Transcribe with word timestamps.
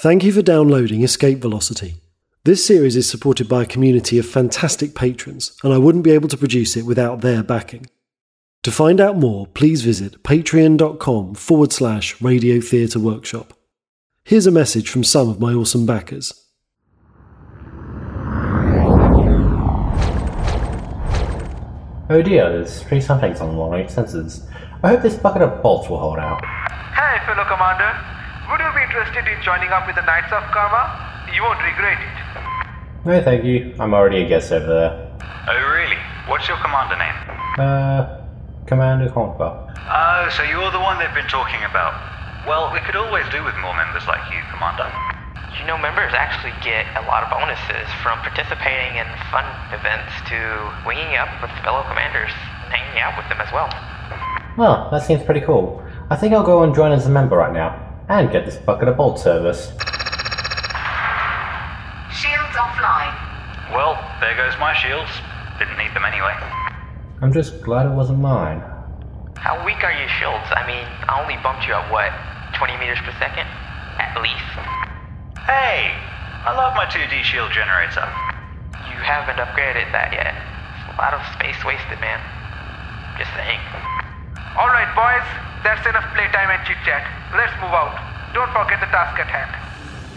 Thank 0.00 0.24
you 0.24 0.32
for 0.32 0.40
downloading 0.40 1.02
Escape 1.02 1.42
Velocity. 1.42 1.96
This 2.44 2.64
series 2.64 2.96
is 2.96 3.06
supported 3.06 3.50
by 3.50 3.64
a 3.64 3.66
community 3.66 4.18
of 4.18 4.24
fantastic 4.24 4.94
patrons, 4.94 5.54
and 5.62 5.74
I 5.74 5.76
wouldn't 5.76 6.04
be 6.04 6.12
able 6.12 6.28
to 6.28 6.38
produce 6.38 6.74
it 6.74 6.86
without 6.86 7.20
their 7.20 7.42
backing. 7.42 7.84
To 8.62 8.72
find 8.72 8.98
out 8.98 9.18
more, 9.18 9.46
please 9.48 9.82
visit 9.82 10.22
patreon.com 10.22 11.34
forward 11.34 11.74
slash 11.74 12.18
radio 12.22 12.62
theatre 12.62 12.98
workshop. 12.98 13.52
Here's 14.24 14.46
a 14.46 14.50
message 14.50 14.88
from 14.88 15.04
some 15.04 15.28
of 15.28 15.38
my 15.38 15.52
awesome 15.52 15.84
backers. 15.84 16.32
Oh 22.08 22.22
dear, 22.24 22.48
there's 22.48 22.82
three 22.84 23.02
somethings 23.02 23.42
on 23.42 23.54
long 23.54 23.72
range 23.72 23.90
sensors. 23.90 24.50
I 24.82 24.88
hope 24.88 25.02
this 25.02 25.16
bucket 25.16 25.42
of 25.42 25.62
bolts 25.62 25.90
will 25.90 25.98
hold 25.98 26.18
out. 26.18 26.42
Hey, 26.42 27.18
fellow 27.26 27.44
commander. 27.44 28.09
Would 28.60 28.76
you 28.76 28.76
be 28.76 28.84
interested 28.92 29.24
in 29.24 29.40
joining 29.40 29.72
up 29.72 29.88
with 29.88 29.96
the 29.96 30.04
Knights 30.04 30.28
of 30.36 30.44
Karma? 30.52 30.84
You 31.32 31.40
won't 31.40 31.64
regret 31.64 31.96
it. 31.96 32.12
No, 33.08 33.16
thank 33.24 33.40
you. 33.40 33.72
I'm 33.80 33.96
already 33.96 34.20
a 34.20 34.28
guest 34.28 34.52
over 34.52 34.68
there. 34.68 34.92
Oh, 35.48 35.56
really? 35.80 35.96
What's 36.28 36.44
your 36.44 36.60
commander 36.60 36.92
name? 37.00 37.16
Uh, 37.56 38.20
Commander 38.68 39.08
Conquer. 39.08 39.48
Oh, 39.48 40.28
so 40.36 40.44
you're 40.44 40.68
the 40.76 40.78
one 40.78 41.00
they've 41.00 41.16
been 41.16 41.32
talking 41.32 41.64
about. 41.64 41.96
Well, 42.44 42.68
we 42.68 42.84
could 42.84 43.00
always 43.00 43.24
do 43.32 43.40
with 43.40 43.56
more 43.64 43.72
members 43.72 44.04
like 44.04 44.20
you, 44.28 44.44
Commander. 44.52 44.92
You 45.56 45.64
know, 45.64 45.80
members 45.80 46.12
actually 46.12 46.52
get 46.60 46.84
a 47.00 47.04
lot 47.08 47.24
of 47.24 47.32
bonuses 47.32 47.88
from 48.04 48.20
participating 48.20 49.00
in 49.00 49.08
fun 49.32 49.48
events 49.72 50.12
to 50.28 50.36
winging 50.84 51.16
up 51.16 51.32
with 51.40 51.48
fellow 51.64 51.80
commanders 51.88 52.28
and 52.68 52.76
hanging 52.76 53.00
out 53.00 53.16
with 53.16 53.24
them 53.32 53.40
as 53.40 53.48
well. 53.56 53.72
Well, 54.60 54.92
that 54.92 55.00
seems 55.08 55.24
pretty 55.24 55.40
cool. 55.40 55.80
I 56.12 56.16
think 56.20 56.36
I'll 56.36 56.44
go 56.44 56.60
and 56.62 56.74
join 56.76 56.92
as 56.92 57.06
a 57.06 57.10
member 57.10 57.40
right 57.40 57.56
now, 57.56 57.89
and 58.10 58.30
get 58.32 58.44
this 58.44 58.56
bucket 58.56 58.88
of 58.88 58.96
bolt 58.96 59.20
service. 59.20 59.70
Shields 62.10 62.56
offline. 62.58 63.14
Well, 63.70 63.94
there 64.18 64.34
goes 64.34 64.58
my 64.58 64.74
shields. 64.74 65.10
Didn't 65.62 65.78
need 65.78 65.94
them 65.94 66.02
anyway. 66.04 66.34
I'm 67.22 67.32
just 67.32 67.62
glad 67.62 67.86
it 67.86 67.94
wasn't 67.94 68.18
mine. 68.18 68.58
How 69.38 69.64
weak 69.64 69.78
are 69.86 69.94
your 69.94 70.10
shields? 70.18 70.42
I 70.50 70.66
mean, 70.66 70.82
I 71.06 71.22
only 71.22 71.38
bumped 71.38 71.70
you 71.70 71.72
at 71.72 71.86
what, 71.86 72.10
20 72.58 72.76
meters 72.82 72.98
per 73.06 73.14
second? 73.22 73.46
At 74.02 74.18
least. 74.18 74.58
Hey! 75.46 75.94
I 76.42 76.50
love 76.56 76.74
my 76.74 76.86
2D 76.90 77.22
shield 77.22 77.52
generator. 77.54 78.10
You 78.90 78.98
haven't 79.06 79.38
upgraded 79.38 79.86
that 79.94 80.10
yet. 80.10 80.34
It's 80.34 80.90
a 80.90 80.96
lot 80.98 81.14
of 81.14 81.22
space 81.38 81.62
wasted, 81.62 82.00
man. 82.02 82.18
Just 83.16 83.30
saying. 83.38 83.60
Alright, 84.56 84.94
boys. 84.94 85.26
That's 85.62 85.86
enough 85.86 86.12
playtime 86.14 86.50
and 86.50 86.66
chit 86.66 86.76
chat. 86.84 87.06
Let's 87.36 87.52
move 87.60 87.70
out. 87.70 87.94
Don't 88.34 88.50
forget 88.50 88.80
the 88.80 88.86
task 88.86 89.18
at 89.18 89.26
hand. 89.26 89.70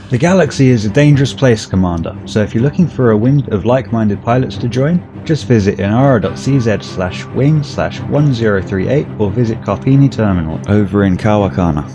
The 0.09 0.17
galaxy 0.17 0.70
is 0.70 0.86
a 0.86 0.90
dangerous 0.90 1.34
place, 1.34 1.66
Commander, 1.66 2.16
so 2.25 2.42
if 2.42 2.53
you're 2.53 2.62
looking 2.62 2.88
for 2.88 3.12
a 3.12 3.17
wing 3.17 3.52
of 3.52 3.66
like-minded 3.66 4.22
pilots 4.22 4.58
to 4.58 4.67
join, 4.67 5.02
just 5.25 5.45
visit 5.48 5.80
inara.cz 5.80 6.84
slash 6.84 7.25
wing 7.28 7.64
slash 7.64 8.00
1038 8.02 9.08
or 9.20 9.31
visit 9.31 9.59
Carpini 9.62 10.12
Terminal 10.12 10.59
over 10.70 11.03
in 11.03 11.18
Kawakana. 11.18 11.90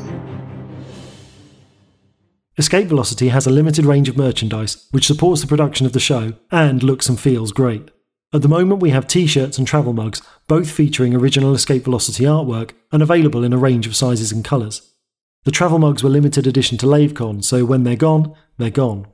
Escape 2.56 2.88
Velocity 2.88 3.28
has 3.28 3.46
a 3.46 3.50
limited 3.50 3.84
range 3.84 4.08
of 4.08 4.16
merchandise 4.16 4.88
which 4.90 5.06
supports 5.06 5.40
the 5.40 5.46
production 5.46 5.86
of 5.86 5.92
the 5.92 6.00
show 6.00 6.32
and 6.50 6.82
looks 6.82 7.08
and 7.08 7.20
feels 7.20 7.52
great. 7.52 7.88
At 8.30 8.42
the 8.42 8.48
moment, 8.48 8.82
we 8.82 8.90
have 8.90 9.06
t 9.06 9.26
shirts 9.26 9.56
and 9.56 9.66
travel 9.66 9.94
mugs, 9.94 10.20
both 10.48 10.70
featuring 10.70 11.14
original 11.14 11.54
Escape 11.54 11.84
Velocity 11.84 12.24
artwork 12.24 12.72
and 12.92 13.02
available 13.02 13.42
in 13.42 13.54
a 13.54 13.58
range 13.58 13.86
of 13.86 13.96
sizes 13.96 14.32
and 14.32 14.44
colours. 14.44 14.82
The 15.44 15.50
travel 15.50 15.78
mugs 15.78 16.02
were 16.02 16.10
limited 16.10 16.46
edition 16.46 16.76
to 16.78 16.86
LaveCon, 16.86 17.42
so 17.42 17.64
when 17.64 17.84
they're 17.84 17.96
gone, 17.96 18.34
they're 18.58 18.68
gone. 18.68 19.06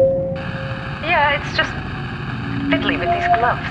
Yeah, 1.04 1.40
it's 1.40 1.58
just 1.58 1.72
fiddly 2.72 2.98
with 2.98 3.10
these 3.10 3.28
gloves. 3.38 3.68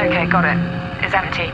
Okay, 0.00 0.26
got 0.26 0.44
it. 0.44 0.58
It's 1.04 1.14
empty. 1.14 1.50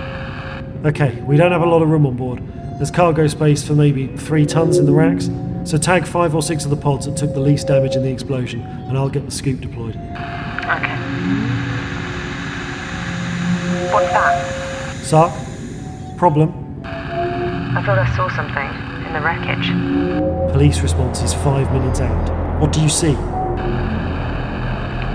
Okay, 0.88 1.20
we 1.22 1.36
don't 1.36 1.52
have 1.52 1.62
a 1.62 1.66
lot 1.66 1.82
of 1.82 1.88
room 1.88 2.06
on 2.06 2.16
board. 2.16 2.42
There's 2.76 2.90
cargo 2.90 3.26
space 3.28 3.66
for 3.66 3.74
maybe 3.74 4.08
three 4.16 4.44
tons 4.44 4.78
in 4.78 4.86
the 4.86 4.92
racks, 4.92 5.30
so 5.64 5.78
tag 5.78 6.06
five 6.06 6.34
or 6.34 6.42
six 6.42 6.64
of 6.64 6.70
the 6.70 6.76
pods 6.76 7.06
that 7.06 7.16
took 7.16 7.32
the 7.32 7.40
least 7.40 7.68
damage 7.68 7.94
in 7.94 8.02
the 8.02 8.10
explosion, 8.10 8.60
and 8.62 8.98
I'll 8.98 9.08
get 9.08 9.24
the 9.24 9.30
scoop 9.30 9.60
deployed. 9.60 9.94
Okay. 9.94 10.96
What's 13.92 14.10
that? 14.12 15.00
Sark? 15.04 15.32
Problem? 16.18 16.52
I 16.84 17.82
thought 17.84 17.98
I 17.98 18.16
saw 18.16 18.28
something 18.28 18.66
in 18.66 18.83
the 19.14 19.20
wreckage. 19.20 19.70
Police 20.52 20.80
response 20.80 21.22
is 21.22 21.32
five 21.32 21.72
minutes 21.72 22.00
out. 22.00 22.60
What 22.60 22.72
do 22.72 22.82
you 22.82 22.88
see? 22.88 23.14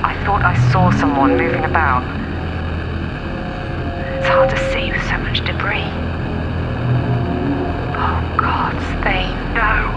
I 0.02 0.16
thought 0.26 0.42
I 0.42 0.56
saw 0.72 0.90
someone 0.92 1.36
moving 1.36 1.66
about. 1.66 2.04
It's 4.18 4.28
hard 4.30 4.50
to 4.52 4.58
see 4.72 4.90
with 4.90 5.04
so 5.04 5.18
much 5.18 5.44
debris. 5.46 5.92
Oh, 8.00 8.22
gods, 8.40 8.86
they 9.04 9.28
know. 9.52 9.92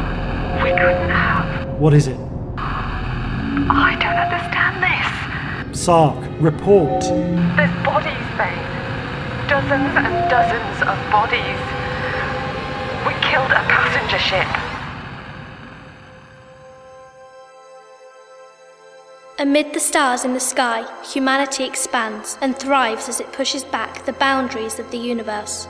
We 0.65 0.71
couldn't 0.71 1.11
have. 1.11 1.69
What 1.79 1.95
is 1.95 2.09
it? 2.09 2.19
I 2.59 3.97
don't 4.03 4.19
understand 4.19 4.83
this. 4.83 5.79
Sark, 5.81 6.19
report. 6.41 7.03
There's 7.55 7.85
bodies, 7.87 8.27
Thane. 8.35 8.67
Dozens 9.49 9.95
and 9.95 10.29
dozens 10.29 10.83
of 10.83 10.99
bodies. 11.13 11.82
Killed 13.33 13.51
a 13.51 13.65
passenger 13.65 14.19
ship. 14.19 14.47
Amid 19.39 19.73
the 19.73 19.81
stars 19.81 20.27
in 20.27 20.35
the 20.35 20.39
sky, 20.39 20.85
humanity 21.03 21.65
expands 21.65 22.37
and 22.43 22.55
thrives 22.55 23.09
as 23.09 23.21
it 23.21 23.33
pushes 23.33 23.65
back 23.65 24.05
the 24.05 24.13
boundaries 24.13 24.79
of 24.79 24.91
the 24.91 24.99
universe. 24.99 25.67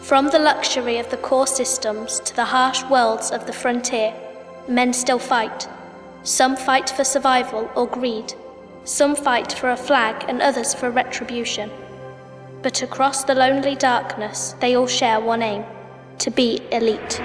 From 0.00 0.28
the 0.28 0.38
luxury 0.38 0.96
of 0.96 1.10
the 1.10 1.18
core 1.18 1.46
systems 1.46 2.20
to 2.20 2.34
the 2.34 2.46
harsh 2.46 2.82
worlds 2.84 3.32
of 3.32 3.46
the 3.46 3.52
frontier, 3.52 4.14
men 4.66 4.94
still 4.94 5.18
fight. 5.18 5.68
Some 6.22 6.56
fight 6.56 6.88
for 6.88 7.04
survival 7.04 7.70
or 7.76 7.86
greed. 7.86 8.32
Some 8.84 9.14
fight 9.14 9.52
for 9.52 9.68
a 9.68 9.76
flag 9.76 10.24
and 10.26 10.40
others 10.40 10.72
for 10.72 10.90
retribution. 10.90 11.70
But 12.62 12.80
across 12.80 13.24
the 13.24 13.34
lonely 13.34 13.74
darkness, 13.74 14.54
they 14.60 14.74
all 14.74 14.86
share 14.86 15.20
one 15.20 15.42
aim 15.42 15.66
to 16.18 16.30
be 16.30 16.60
elite. 16.72 17.20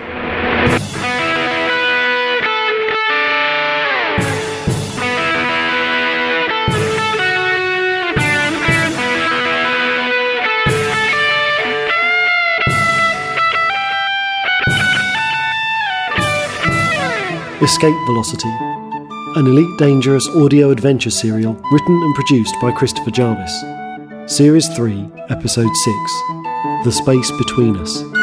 Escape 17.61 17.95
Velocity, 18.05 18.49
an 19.37 19.47
Elite 19.47 19.79
Dangerous 19.79 20.27
audio 20.35 20.69
adventure 20.69 21.09
serial 21.09 21.53
written 21.71 22.03
and 22.03 22.15
produced 22.15 22.53
by 22.61 22.71
Christopher 22.73 23.09
Jarvis. 23.09 23.63
Series 24.25 24.67
3, 24.75 25.09
Episode 25.29 25.73
6 25.73 25.95
The 26.83 26.91
Space 26.91 27.31
Between 27.39 27.77
Us. 27.77 28.22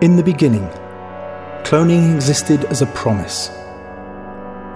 In 0.00 0.14
the 0.14 0.22
beginning, 0.22 0.68
cloning 1.64 2.14
existed 2.14 2.64
as 2.66 2.82
a 2.82 2.86
promise. 2.86 3.48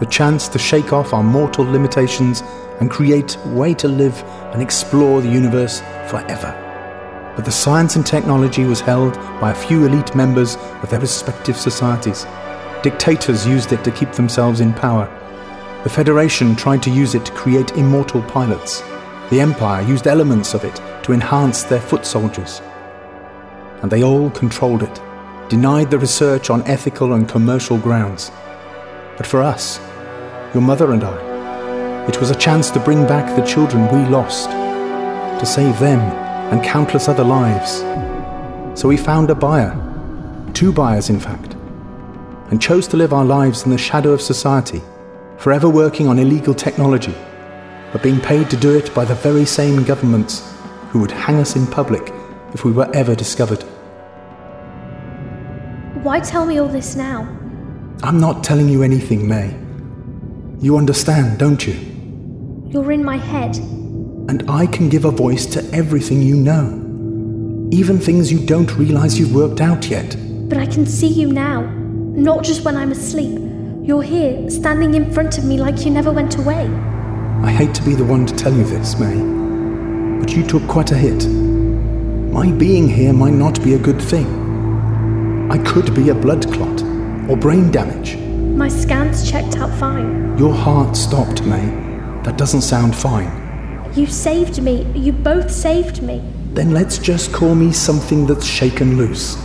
The 0.01 0.09
chance 0.11 0.49
to 0.49 0.59
shake 0.59 0.93
off 0.93 1.15
our 1.15 1.23
mortal 1.23 1.65
limitations 1.65 2.43
and 2.81 2.91
create 2.91 3.37
a 3.37 3.49
way 3.51 3.73
to 3.75 3.87
live 3.87 4.21
and 4.53 4.61
explore 4.61 5.21
the 5.21 5.29
universe 5.29 5.79
forever. 6.09 6.53
But 7.37 7.45
the 7.45 7.53
science 7.53 7.95
and 7.95 8.05
technology 8.05 8.65
was 8.65 8.81
held 8.81 9.15
by 9.41 9.53
a 9.53 9.55
few 9.55 9.87
elite 9.87 10.13
members 10.17 10.57
of 10.83 10.91
their 10.91 10.99
respective 10.99 11.57
societies. 11.57 12.27
Dictators 12.83 13.47
used 13.47 13.73
it 13.73 13.85
to 13.85 13.93
keep 13.93 14.11
themselves 14.11 14.59
in 14.59 14.75
power. 14.75 15.07
The 15.85 15.91
Federation 15.91 16.57
tried 16.57 16.83
to 16.83 16.91
use 16.91 17.15
it 17.15 17.25
to 17.27 17.33
create 17.33 17.77
immortal 17.77 18.23
pilots. 18.23 18.81
The 19.31 19.41
Empire 19.41 19.83
used 19.83 20.09
elements 20.09 20.53
of 20.53 20.65
it 20.65 20.83
to 21.05 21.13
enhance 21.13 21.63
their 21.63 21.81
foot 21.81 22.05
soldiers. 22.05 22.61
And 23.83 23.91
they 23.91 24.03
all 24.03 24.29
controlled 24.31 24.83
it, 24.83 25.01
denied 25.53 25.91
the 25.91 25.99
research 25.99 26.49
on 26.49 26.67
ethical 26.67 27.13
and 27.13 27.29
commercial 27.29 27.77
grounds. 27.77 28.31
But 29.19 29.27
for 29.27 29.43
us, 29.43 29.79
your 30.55 30.63
mother 30.63 30.93
and 30.93 31.05
I, 31.05 32.07
it 32.09 32.19
was 32.19 32.31
a 32.31 32.35
chance 32.35 32.71
to 32.71 32.81
bring 32.81 33.07
back 33.07 33.37
the 33.37 33.45
children 33.45 33.83
we 33.93 34.09
lost, 34.09 34.49
to 34.49 35.45
save 35.45 35.79
them 35.79 36.01
and 36.51 36.65
countless 36.65 37.07
other 37.07 37.23
lives. 37.23 37.81
So 38.81 38.89
we 38.89 38.97
found 38.97 39.29
a 39.29 39.35
buyer, 39.35 39.77
two 40.55 40.73
buyers 40.73 41.11
in 41.11 41.21
fact, 41.21 41.53
and 42.51 42.59
chose 42.59 42.89
to 42.89 42.97
live 42.97 43.13
our 43.13 43.27
lives 43.27 43.65
in 43.65 43.73
the 43.73 43.77
shadow 43.77 44.13
of 44.13 44.23
society, 44.23 44.81
forever 45.37 45.69
working 45.69 46.09
on 46.09 46.19
illegal 46.19 46.55
technology, 46.55 47.15
but 47.93 48.03
being 48.03 48.23
paid 48.23 48.49
to 48.49 48.57
do 48.57 48.75
it 48.75 48.95
by 48.95 49.05
the 49.05 49.17
very 49.17 49.45
same 49.45 49.85
governments 49.85 50.51
who 50.89 50.99
would 51.01 51.11
hang 51.11 51.37
us 51.37 51.57
in 51.57 51.67
public 51.67 52.11
if 52.55 52.65
we 52.65 52.73
were 52.73 52.91
ever 52.95 53.15
discovered. 53.15 53.63
Why 56.03 56.19
tell 56.19 56.45
me 56.45 56.59
all 56.59 56.67
this 56.67 56.97
now? 56.97 57.21
I'm 58.03 58.19
not 58.19 58.43
telling 58.43 58.69
you 58.69 58.83
anything, 58.83 59.29
May. 59.29 59.55
You 60.59 60.77
understand, 60.77 61.39
don't 61.39 61.65
you? 61.65 61.75
You're 62.71 62.91
in 62.91 63.05
my 63.05 63.19
head. 63.19 63.57
And 64.29 64.43
I 64.51 64.67
can 64.67 64.89
give 64.89 65.05
a 65.05 65.13
voice 65.13 65.47
to 65.47 65.63
everything 65.73 66.21
you 66.21 66.35
know. 66.35 67.69
Even 67.71 68.01
things 68.01 68.33
you 68.33 68.45
don't 68.45 68.77
realize 68.77 69.17
you've 69.17 69.33
worked 69.33 69.61
out 69.61 69.89
yet. 69.91 70.17
But 70.49 70.59
I 70.59 70.67
can 70.67 70.87
see 70.87 71.07
you 71.07 71.33
now, 71.33 71.61
not 71.71 72.43
just 72.43 72.65
when 72.65 72.77
I'm 72.77 72.91
asleep. 72.91 73.39
You're 73.85 74.03
here, 74.03 74.51
standing 74.51 74.95
in 74.95 75.13
front 75.13 75.39
of 75.39 75.45
me 75.45 75.59
like 75.59 75.85
you 75.85 75.93
never 75.93 76.11
went 76.11 76.37
away. 76.37 76.67
I 77.45 77.53
hate 77.53 77.77
to 77.77 77.83
be 77.83 77.95
the 77.95 78.05
one 78.05 78.27
to 78.27 78.35
tell 78.35 78.53
you 78.53 78.65
this, 78.65 78.99
May, 78.99 80.19
but 80.19 80.35
you 80.35 80.45
took 80.45 80.67
quite 80.67 80.91
a 80.91 80.97
hit. 80.97 81.29
My 81.29 82.51
being 82.51 82.89
here 82.89 83.13
might 83.13 83.35
not 83.35 83.63
be 83.63 83.75
a 83.75 83.79
good 83.79 84.03
thing. 84.03 84.42
I 85.53 85.59
could 85.59 85.95
be 85.95 86.09
a 86.09 86.15
blood 86.15 86.51
clot 86.51 86.81
or 87.29 87.37
brain 87.37 87.71
damage. 87.71 88.17
My 88.57 88.69
scans 88.69 89.31
checked 89.31 89.59
out 89.59 89.71
fine. 89.79 90.39
Your 90.39 90.55
heart 90.55 90.97
stopped, 90.97 91.43
May. 91.43 91.67
That 92.23 92.39
doesn't 92.39 92.63
sound 92.63 92.97
fine. 92.97 93.31
You 93.95 94.07
saved 94.07 94.63
me. 94.63 94.91
You 94.95 95.13
both 95.13 95.51
saved 95.51 96.03
me. 96.03 96.23
Then 96.55 96.71
let's 96.71 96.97
just 96.97 97.35
call 97.35 97.55
me 97.55 97.71
something 97.71 98.27
that's 98.27 98.47
shaken 98.47 98.97
loose. 98.97 99.37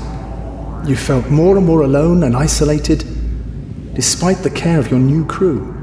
You 0.88 0.96
felt 0.96 1.30
more 1.30 1.58
and 1.58 1.66
more 1.66 1.82
alone 1.82 2.24
and 2.24 2.38
isolated, 2.38 3.04
despite 3.94 4.38
the 4.38 4.50
care 4.50 4.80
of 4.80 4.90
your 4.90 5.02
new 5.02 5.26
crew. 5.26 5.76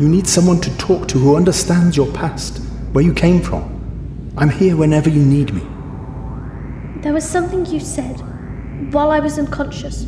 You 0.00 0.08
need 0.08 0.26
someone 0.26 0.60
to 0.62 0.78
talk 0.78 1.06
to 1.08 1.18
who 1.20 1.36
understands 1.36 1.96
your 1.96 2.10
past, 2.12 2.58
where 2.90 3.04
you 3.04 3.14
came 3.14 3.40
from. 3.40 4.32
I'm 4.36 4.50
here 4.50 4.76
whenever 4.76 5.10
you 5.10 5.24
need 5.24 5.54
me. 5.54 5.62
There 7.02 7.12
was 7.12 7.22
something 7.22 7.64
you 7.66 7.78
said 7.78 8.20
while 8.90 9.10
I 9.10 9.20
was 9.20 9.38
unconscious. 9.38 10.06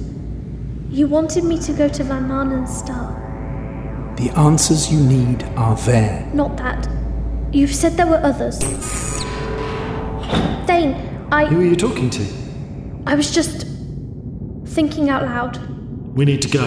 You 0.90 1.06
wanted 1.08 1.44
me 1.44 1.58
to 1.60 1.72
go 1.72 1.88
to 1.88 2.04
Van 2.04 2.28
Maanen's 2.28 2.76
star. 2.76 3.14
The 4.16 4.30
answers 4.38 4.90
you 4.92 5.00
need 5.00 5.42
are 5.56 5.76
there. 5.78 6.28
Not 6.32 6.56
that. 6.56 6.88
You've 7.52 7.74
said 7.74 7.96
there 7.96 8.06
were 8.06 8.20
others. 8.22 8.58
Thane, 10.66 10.94
I. 11.30 11.46
Who 11.46 11.60
are 11.60 11.64
you 11.64 11.76
talking 11.76 12.10
to? 12.10 12.24
I 13.06 13.14
was 13.14 13.30
just. 13.34 13.66
thinking 14.76 15.08
out 15.08 15.22
loud. 15.22 15.58
We 16.14 16.24
need 16.26 16.42
to 16.42 16.48
go. 16.48 16.66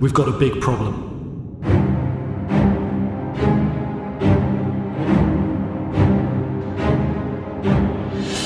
We've 0.00 0.12
got 0.12 0.28
a 0.28 0.32
big 0.32 0.60
problem. 0.60 0.94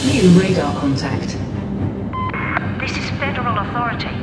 New 0.07 0.29
radar 0.41 0.73
contact. 0.79 1.37
This 2.81 2.97
is 2.97 3.11
federal 3.19 3.59
authority. 3.59 4.15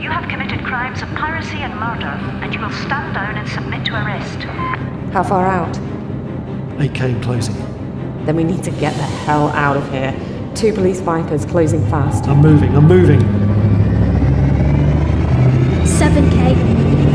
have 0.11 0.29
committed 0.29 0.63
crimes 0.65 1.01
of 1.01 1.07
piracy 1.09 1.57
and 1.57 1.73
murder, 1.79 2.13
and 2.43 2.53
you 2.53 2.59
will 2.59 2.69
stand 2.71 3.13
down 3.13 3.37
and 3.37 3.47
submit 3.47 3.85
to 3.85 3.93
arrest. 3.93 4.39
How 5.13 5.23
far 5.23 5.47
out? 5.47 5.73
8k 6.77 7.23
closing. 7.23 7.55
Then 8.25 8.35
we 8.35 8.43
need 8.43 8.61
to 8.63 8.71
get 8.71 8.93
the 8.95 9.03
hell 9.03 9.47
out 9.49 9.77
of 9.77 9.89
here. 9.89 10.13
Two 10.53 10.73
police 10.73 10.99
Vipers 10.99 11.45
closing 11.45 11.85
fast. 11.89 12.27
I'm 12.27 12.41
moving, 12.41 12.75
I'm 12.75 12.87
moving. 12.87 13.21
7k. 15.85 16.55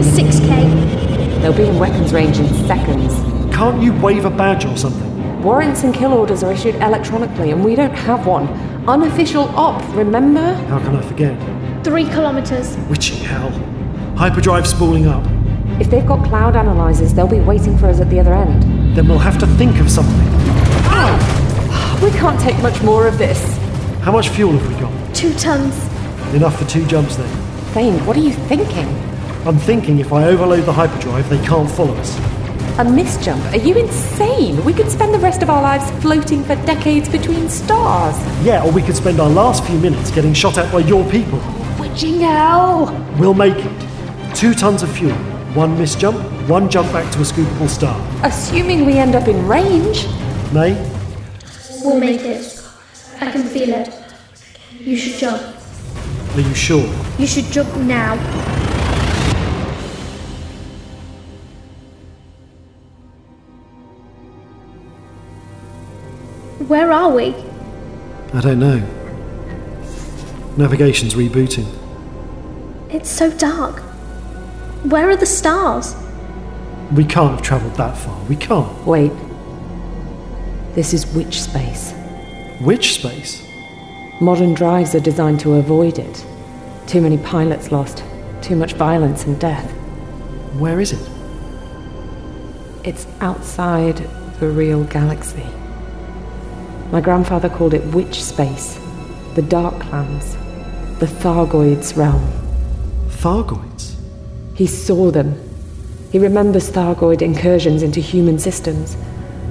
6k. 0.01 1.43
They'll 1.43 1.53
be 1.53 1.65
in 1.65 1.79
weapons 1.79 2.15
range 2.15 2.39
in 2.39 2.49
seconds. 2.67 3.15
Can't 3.55 3.83
you 3.83 3.93
wave 4.01 4.25
a 4.25 4.31
badge 4.31 4.65
or 4.65 4.77
something? 4.77 5.43
Warrants 5.43 5.85
and 5.85 5.95
kill 5.95 6.15
orders 6.15 6.43
are 6.43 6.53
issued 6.53 6.77
electronically, 6.77 7.51
and 7.51 7.63
we 7.63 7.75
don't 7.75 7.95
have 7.95 8.27
one. 8.27 8.49
Unofficial 8.89 9.49
op, 9.57 9.83
remember? 9.97 10.55
How 10.69 10.79
can 10.79 10.95
I 10.95 11.03
forget? 11.03 11.37
Three 11.83 12.05
kilometers. 12.05 12.77
Witching 12.89 13.19
hell. 13.19 13.51
Hyperdrive 14.17 14.65
spooling 14.65 15.09
up. 15.09 15.25
If 15.81 15.91
they've 15.91 16.07
got 16.07 16.25
cloud 16.25 16.55
analyzers, 16.55 17.13
they'll 17.13 17.27
be 17.27 17.41
waiting 17.41 17.77
for 17.77 17.87
us 17.89 18.01
at 18.01 18.09
the 18.11 18.21
other 18.21 18.33
end. 18.33 18.63
Then 18.97 19.09
we'll 19.09 19.19
have 19.19 19.39
to 19.39 19.47
think 19.59 19.81
of 19.81 19.91
something. 19.91 20.27
We 22.01 22.11
can't 22.13 22.39
take 22.39 22.57
much 22.63 22.81
more 22.83 23.09
of 23.09 23.19
this. 23.19 23.41
How 24.03 24.13
much 24.13 24.29
fuel 24.29 24.53
have 24.53 24.69
we 24.73 24.79
got? 24.81 25.15
Two 25.17 25.33
tons. 25.35 25.75
Enough 26.33 26.57
for 26.57 26.69
two 26.69 26.87
jumps 26.87 27.17
then. 27.17 27.29
Thane, 27.73 28.07
what 28.07 28.17
are 28.17 28.21
you 28.21 28.33
thinking? 28.33 28.87
I'm 29.47 29.59
thinking 29.59 29.99
if 29.99 30.13
I 30.13 30.27
overload 30.27 30.65
the 30.65 30.73
hyperdrive, 30.73 31.29
they 31.29 31.45
can't 31.45 31.69
follow 31.71 31.95
us. 31.97 32.17
A 32.79 32.85
misjump? 32.85 33.41
Are 33.55 33.57
you 33.57 33.75
insane? 33.75 34.63
We 34.63 34.75
could 34.75 34.91
spend 34.91 35.15
the 35.15 35.19
rest 35.19 35.43
of 35.43 35.49
our 35.49 35.63
lives 35.63 35.91
floating 36.03 36.45
for 36.45 36.57
decades 36.67 37.09
between 37.09 37.49
stars. 37.49 38.15
Yeah, 38.45 38.63
or 38.67 38.71
we 38.71 38.83
could 38.83 38.95
spend 38.95 39.19
our 39.19 39.31
last 39.31 39.65
few 39.65 39.79
minutes 39.79 40.11
getting 40.11 40.35
shot 40.35 40.59
at 40.59 40.71
by 40.71 40.81
your 40.81 41.03
people. 41.11 41.39
Witching 41.81 42.21
hell! 42.21 42.93
We'll 43.19 43.33
make 43.33 43.57
it. 43.57 44.35
Two 44.35 44.53
tons 44.53 44.83
of 44.83 44.91
fuel, 44.95 45.15
one 45.55 45.75
misjump, 45.79 46.21
one 46.51 46.69
jump 46.69 46.93
back 46.93 47.11
to 47.13 47.21
a 47.21 47.23
scoopable 47.23 47.71
star. 47.71 47.99
Assuming 48.23 48.85
we 48.85 48.99
end 48.99 49.15
up 49.15 49.27
in 49.27 49.49
range. 49.49 50.07
May? 50.53 50.75
We'll 51.83 51.99
make 51.99 52.21
it. 52.21 52.63
I 53.23 53.33
can 53.33 53.45
feel 53.45 53.73
it. 53.73 53.89
You 54.79 54.99
should 54.99 55.19
jump. 55.19 55.41
Are 56.35 56.41
you 56.43 56.55
sure? 56.55 56.87
You 57.19 57.27
should 57.27 57.47
jump 57.47 57.75
now. 57.79 58.56
Where 66.59 66.91
are 66.91 67.13
we? 67.13 67.35
I 68.33 68.41
don't 68.41 68.59
know. 68.59 68.79
Navigation's 70.57 71.15
rebooting. 71.15 71.71
It's 72.89 73.11
so 73.11 73.31
dark. 73.31 73.81
Where 74.85 75.11
are 75.11 75.17
the 75.17 75.27
stars? 75.27 75.95
We 76.93 77.05
can't 77.05 77.33
have 77.33 77.43
travelled 77.43 77.75
that 77.75 77.99
far. 77.99 78.19
We 78.25 78.37
can't. 78.37 78.87
Wait. 78.87 79.13
This 80.75 80.95
is 80.95 81.07
witch 81.15 81.43
space. 81.43 81.93
Which 82.63 82.95
space? 82.95 83.47
Modern 84.23 84.55
drives 84.55 84.95
are 84.95 85.01
designed 85.01 85.41
to 85.41 85.55
avoid 85.57 85.99
it. 85.99 86.27
Too 86.87 87.03
many 87.03 87.19
pilots 87.19 87.71
lost. 87.71 88.03
Too 88.41 88.57
much 88.57 88.73
violence 88.73 89.25
and 89.25 89.39
death. 89.39 89.71
Where 90.59 90.81
is 90.81 90.93
it? 90.93 91.11
It's 92.83 93.07
outside 93.21 93.97
the 94.41 94.49
real 94.49 94.85
galaxy. 94.85 95.45
My 96.93 97.01
grandfather 97.01 97.49
called 97.49 97.75
it 97.75 97.85
witch 97.93 98.23
space, 98.23 98.79
the 99.35 99.43
Darklands, 99.43 100.37
the 101.01 101.07
Thargoids 101.07 101.97
realm. 101.97 102.31
Thargoids? 103.09 103.97
He 104.55 104.69
saw 104.69 105.11
them. 105.11 105.35
He 106.13 106.21
remembers 106.21 106.71
Thargoid 106.71 107.23
incursions 107.23 107.83
into 107.83 107.99
human 107.99 108.39
systems, 108.39 108.97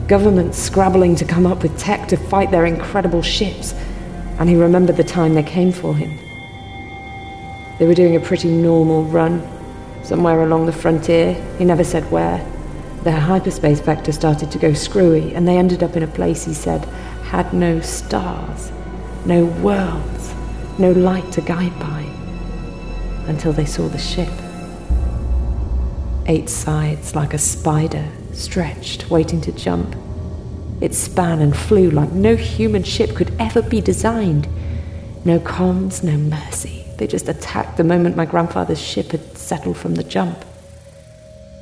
governments 0.08 0.58
scrabbling 0.58 1.18
to 1.18 1.26
come 1.26 1.46
up 1.46 1.62
with 1.62 1.78
tech 1.78 2.08
to 2.08 2.16
fight 2.16 2.52
their 2.52 2.66
incredible 2.66 3.22
ships, 3.22 3.74
and 4.40 4.48
he 4.48 4.56
remembered 4.56 4.96
the 4.96 5.04
time 5.04 5.34
they 5.34 5.44
came 5.44 5.74
for 5.74 5.94
him. 5.94 6.18
They 7.80 7.86
were 7.86 7.94
doing 7.94 8.16
a 8.16 8.22
pretty 8.22 8.50
normal 8.50 9.04
run, 9.04 9.46
somewhere 10.04 10.42
along 10.42 10.68
the 10.68 10.72
frontier, 10.72 11.34
he 11.58 11.66
never 11.66 11.84
said 11.84 12.10
where. 12.10 12.50
Their 13.04 13.20
hyperspace 13.20 13.82
vector 13.82 14.14
started 14.14 14.52
to 14.52 14.58
go 14.58 14.74
screwy, 14.74 15.36
and 15.36 15.46
they 15.46 15.58
ended 15.58 15.84
up 15.84 15.98
in 15.98 16.02
a 16.02 16.08
place 16.08 16.46
he 16.46 16.54
said 16.54 16.88
had 17.36 17.54
no 17.54 17.82
stars, 17.82 18.72
no 19.26 19.44
worlds, 19.62 20.34
no 20.80 20.94
light 20.94 21.30
to 21.34 21.42
guide 21.42 21.78
by, 21.82 22.02
until 23.28 23.52
they 23.52 23.66
saw 23.66 23.90
the 23.90 23.98
ship. 23.98 24.32
Eight 26.28 26.50
sides 26.50 27.14
like 27.14 27.34
a 27.34 27.38
spider, 27.38 28.08
stretched, 28.32 29.10
waiting 29.10 29.42
to 29.42 29.52
jump. 29.52 29.98
It 30.80 30.96
span 30.96 31.42
and 31.42 31.54
flew 31.54 31.92
like 31.92 32.14
no 32.14 32.38
human 32.38 32.84
ship 32.84 33.14
could 33.18 33.34
ever 33.38 33.62
be 33.62 33.82
designed. 33.82 34.48
No 35.26 35.38
comms, 35.40 36.04
no 36.04 36.16
mercy. 36.16 36.86
They 36.98 37.06
just 37.06 37.28
attacked 37.28 37.76
the 37.76 37.84
moment 37.84 38.16
my 38.16 38.26
grandfather's 38.26 38.82
ship 38.82 39.12
had 39.12 39.38
settled 39.38 39.76
from 39.76 39.96
the 39.96 40.06
jump. 40.06 40.46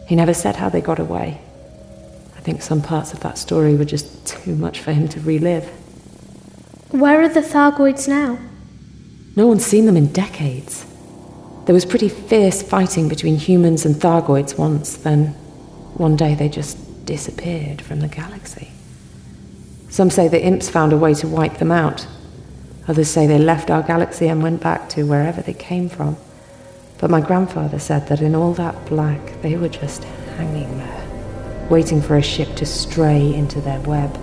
He 0.08 0.16
never 0.16 0.36
said 0.36 0.56
how 0.56 0.70
they 0.70 0.82
got 0.82 1.00
away. 1.00 1.42
I 2.44 2.46
think 2.46 2.62
some 2.62 2.82
parts 2.82 3.14
of 3.14 3.22
that 3.22 3.38
story 3.38 3.74
were 3.74 3.86
just 3.86 4.28
too 4.28 4.54
much 4.54 4.82
for 4.82 4.92
him 4.92 5.08
to 5.08 5.20
relive. 5.22 5.64
Where 6.92 7.22
are 7.22 7.30
the 7.30 7.40
Thargoids 7.40 8.06
now? 8.06 8.38
No 9.38 9.48
one's 9.48 9.66
seen 9.66 9.86
them 9.86 9.96
in 9.96 10.12
decades. 10.12 10.86
There 11.68 11.74
was 11.74 11.86
pretty 11.86 12.10
fierce 12.10 12.62
fighting 12.62 13.08
between 13.08 13.38
humans 13.38 13.86
and 13.86 13.96
Thargoids 13.96 14.58
once, 14.58 14.98
then 14.98 15.28
one 15.96 16.18
day 16.18 16.36
they 16.36 16.50
just 16.50 17.06
disappeared 17.06 17.82
from 17.82 18.02
the 18.02 18.10
galaxy. 18.10 18.72
Some 19.88 20.10
say 20.10 20.28
the 20.28 20.44
imps 20.44 20.70
found 20.70 20.92
a 20.92 20.98
way 20.98 21.14
to 21.14 21.28
wipe 21.30 21.60
them 21.60 21.72
out. 21.72 22.06
Others 22.90 23.10
say 23.10 23.26
they 23.26 23.40
left 23.40 23.72
our 23.72 23.84
galaxy 23.84 24.28
and 24.28 24.44
went 24.44 24.62
back 24.62 24.90
to 24.90 25.04
wherever 25.04 25.42
they 25.42 25.54
came 25.54 25.88
from. 25.88 26.18
But 26.98 27.10
my 27.10 27.22
grandfather 27.22 27.80
said 27.80 28.08
that 28.08 28.20
in 28.20 28.36
all 28.36 28.54
that 28.56 28.86
black, 28.86 29.42
they 29.42 29.56
were 29.56 29.70
just 29.70 30.04
hanging 30.04 30.78
there, 30.78 31.03
waiting 31.74 32.04
for 32.04 32.18
a 32.18 32.22
ship 32.22 32.56
to 32.56 32.68
stray 32.68 33.34
into 33.34 33.60
their 33.60 33.80
web. 33.82 34.16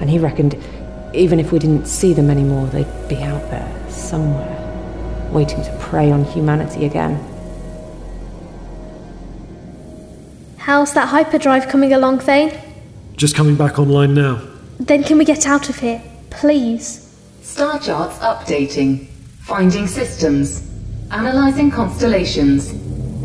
And 0.00 0.08
he 0.08 0.20
reckoned 0.20 0.54
even 1.12 1.40
if 1.40 1.50
we 1.50 1.58
didn't 1.58 1.86
see 1.86 2.14
them 2.14 2.30
anymore, 2.30 2.66
they'd 2.68 3.08
be 3.08 3.20
out 3.22 3.42
there, 3.50 3.90
somewhere, 3.90 5.28
waiting 5.32 5.60
to 5.64 5.76
prey 5.78 6.12
on 6.12 6.24
humanity 6.24 6.86
again. 6.86 7.16
How's 10.56 10.94
that 10.94 11.08
hyperdrive 11.08 11.68
coming 11.68 11.92
along, 11.92 12.20
Thane? 12.20 12.56
Just 13.16 13.34
coming 13.34 13.56
back 13.56 13.80
online 13.80 14.14
now. 14.14 14.40
Then 14.78 15.02
can 15.02 15.18
we 15.18 15.24
get 15.24 15.46
out 15.46 15.68
of 15.68 15.80
here? 15.80 16.00
Please. 16.30 16.86
Star 17.42 17.80
charts 17.80 18.18
updating. 18.18 19.08
Finding 19.40 19.88
systems. 19.88 20.70
Analyzing 21.10 21.72
constellations. 21.72 22.72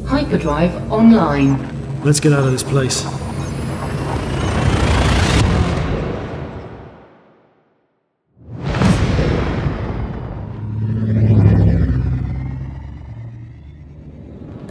Hyperdrive 0.07 0.91
online. 0.91 1.77
Let's 2.03 2.19
get 2.19 2.33
out 2.33 2.43
of 2.43 2.51
this 2.51 2.63
place. 2.63 3.16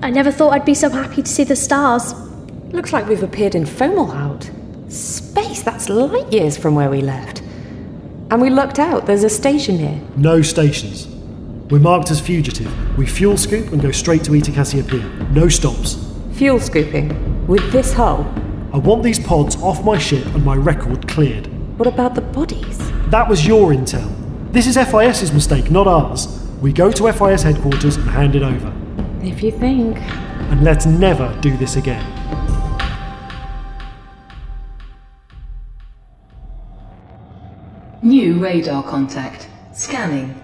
I 0.06 0.10
never 0.10 0.30
thought 0.30 0.52
I'd 0.52 0.64
be 0.64 0.72
so 0.72 0.88
happy 0.88 1.20
to 1.20 1.28
see 1.28 1.42
the 1.42 1.56
stars. 1.56 2.14
Looks 2.70 2.92
like 2.92 3.08
we've 3.08 3.24
appeared 3.24 3.56
in 3.56 3.64
Fomalhaut. 3.64 4.48
Space, 4.88 5.62
that's 5.62 5.88
light 5.88 6.32
years 6.32 6.56
from 6.56 6.76
where 6.76 6.88
we 6.88 7.00
left. 7.00 7.40
And 8.30 8.40
we 8.40 8.48
lucked 8.48 8.78
out, 8.78 9.06
there's 9.06 9.24
a 9.24 9.28
station 9.28 9.76
here. 9.76 10.00
No 10.14 10.42
stations. 10.42 11.08
We're 11.72 11.80
marked 11.80 12.12
as 12.12 12.20
fugitive. 12.20 12.96
We 12.96 13.04
fuel 13.04 13.36
scoop 13.36 13.72
and 13.72 13.82
go 13.82 13.90
straight 13.90 14.22
to 14.26 14.36
Eta 14.36 14.52
Cassiopeia. 14.52 15.02
No 15.32 15.48
stops. 15.48 15.96
Fuel 16.34 16.60
scooping? 16.60 17.44
With 17.48 17.72
this 17.72 17.92
hull? 17.92 18.32
I 18.72 18.78
want 18.78 19.02
these 19.02 19.18
pods 19.18 19.56
off 19.56 19.82
my 19.82 19.98
ship 19.98 20.24
and 20.36 20.44
my 20.44 20.54
record 20.54 21.08
cleared. 21.08 21.48
What 21.80 21.88
about 21.88 22.14
the 22.14 22.20
bodies? 22.20 22.78
That 23.10 23.28
was 23.28 23.44
your 23.44 23.72
intel. 23.72 24.08
This 24.52 24.68
is 24.68 24.76
FIS's 24.76 25.32
mistake, 25.32 25.68
not 25.68 25.88
ours. 25.88 26.28
We 26.60 26.72
go 26.72 26.92
to 26.92 27.12
FIS 27.12 27.42
headquarters 27.42 27.96
and 27.96 28.08
hand 28.08 28.36
it 28.36 28.44
over. 28.44 28.72
If 29.22 29.42
you 29.42 29.50
think. 29.50 29.98
And 30.50 30.62
let's 30.62 30.86
never 30.86 31.36
do 31.40 31.56
this 31.56 31.76
again. 31.76 32.04
New 38.02 38.38
radar 38.38 38.82
contact. 38.82 39.48
Scanning. 39.72 40.40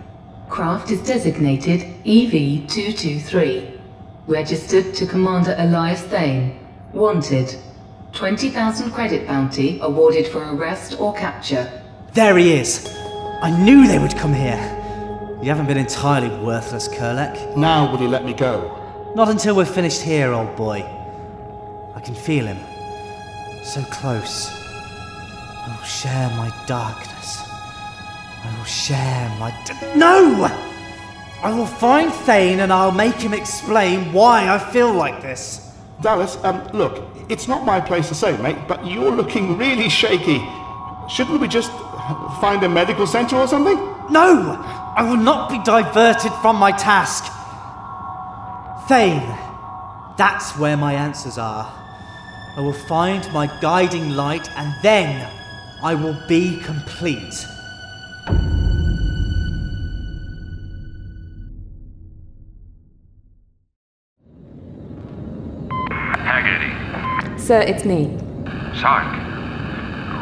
Craft 0.48 0.90
is 0.90 1.02
designated 1.02 1.82
EV 2.04 2.66
223. 2.66 3.78
Registered 4.26 4.94
to 4.94 5.06
Commander 5.06 5.54
Elias 5.58 6.02
Thane. 6.02 6.58
Wanted. 6.92 7.56
20,000 8.12 8.90
credit 8.90 9.26
bounty 9.26 9.78
awarded 9.80 10.26
for 10.26 10.42
arrest 10.54 11.00
or 11.00 11.14
capture. 11.14 11.82
There 12.14 12.36
he 12.36 12.52
is! 12.52 12.86
I 13.42 13.50
knew 13.64 13.86
they 13.86 13.98
would 13.98 14.16
come 14.16 14.34
here! 14.34 14.81
You 15.42 15.48
haven't 15.48 15.66
been 15.66 15.76
entirely 15.76 16.28
worthless, 16.28 16.86
Kurlek. 16.86 17.56
Now 17.56 17.90
will 17.90 18.00
you 18.00 18.06
let 18.06 18.24
me 18.24 18.32
go? 18.32 18.78
Not 19.16 19.28
until 19.28 19.56
we're 19.56 19.64
finished 19.64 20.00
here, 20.00 20.32
old 20.32 20.54
boy. 20.54 20.88
I 21.96 22.00
can 22.00 22.14
feel 22.14 22.46
him. 22.46 22.58
So 23.64 23.82
close. 23.90 24.52
I 24.52 25.76
will 25.76 25.84
share 25.84 26.30
my 26.36 26.48
darkness. 26.68 27.42
I 27.44 28.54
will 28.56 28.64
share 28.64 29.28
my. 29.40 29.50
D- 29.66 29.98
no! 29.98 30.44
I 31.42 31.52
will 31.52 31.66
find 31.66 32.12
Thane 32.12 32.60
and 32.60 32.72
I'll 32.72 32.92
make 32.92 33.16
him 33.16 33.34
explain 33.34 34.12
why 34.12 34.48
I 34.48 34.60
feel 34.60 34.92
like 34.92 35.22
this. 35.22 35.72
Dallas, 36.02 36.38
um, 36.44 36.64
look, 36.68 37.02
it's 37.28 37.48
not 37.48 37.66
my 37.66 37.80
place 37.80 38.06
to 38.10 38.14
say, 38.14 38.36
mate, 38.36 38.68
but 38.68 38.86
you're 38.86 39.10
looking 39.10 39.58
really 39.58 39.88
shaky. 39.88 40.40
Shouldn't 41.08 41.40
we 41.40 41.48
just 41.48 41.72
find 42.40 42.62
a 42.62 42.68
medical 42.68 43.08
center 43.08 43.34
or 43.34 43.48
something? 43.48 43.76
No! 44.08 44.81
I 44.94 45.08
will 45.08 45.16
not 45.16 45.48
be 45.48 45.58
diverted 45.64 46.32
from 46.42 46.56
my 46.56 46.70
task. 46.70 47.24
Thane, 48.88 49.26
that's 50.18 50.58
where 50.58 50.76
my 50.76 50.92
answers 50.92 51.38
are. 51.38 51.72
I 52.56 52.60
will 52.60 52.74
find 52.74 53.26
my 53.32 53.46
guiding 53.62 54.10
light 54.10 54.50
and 54.58 54.74
then 54.82 55.26
I 55.82 55.94
will 55.94 56.16
be 56.28 56.60
complete. 56.60 57.46
Haggerty. 66.20 67.38
Sir, 67.42 67.60
it's 67.62 67.86
me. 67.86 68.14
Sark. 68.78 69.08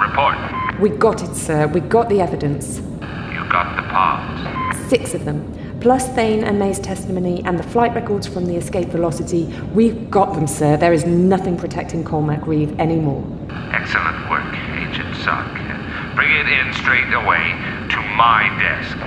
Report. 0.01 0.37
We 0.81 0.91
got 0.91 1.23
it, 1.25 1.35
sir. 1.35 1.67
We 1.67 1.81
got 1.81 2.09
the 2.09 2.21
evidence. 2.21 2.79
You 2.79 3.45
got 3.51 3.75
the 3.75 3.83
pods. 3.89 4.60
Six 4.91 5.15
of 5.15 5.25
them. 5.25 5.79
Plus 5.81 6.09
Thane 6.17 6.43
and 6.43 6.59
May's 6.59 6.81
testimony 6.81 7.45
and 7.45 7.57
the 7.57 7.63
flight 7.63 7.95
records 7.95 8.27
from 8.27 8.47
the 8.47 8.57
escape 8.57 8.89
velocity. 8.89 9.45
We've 9.73 10.11
got 10.11 10.35
them, 10.35 10.49
sir. 10.49 10.77
There 10.77 10.93
is 10.93 11.07
nothing 11.07 11.57
protecting 11.57 12.03
Colmac 12.03 12.45
Reeve 12.45 12.77
anymore. 12.81 13.25
Excellent 13.71 14.29
work, 14.29 14.53
Agent 14.83 15.15
Sark. 15.23 15.47
Bring 16.17 16.33
it 16.33 16.49
in 16.49 16.73
straight 16.73 17.07
away 17.15 17.55
to 17.89 18.03
my 18.19 18.51
desk. 18.59 18.99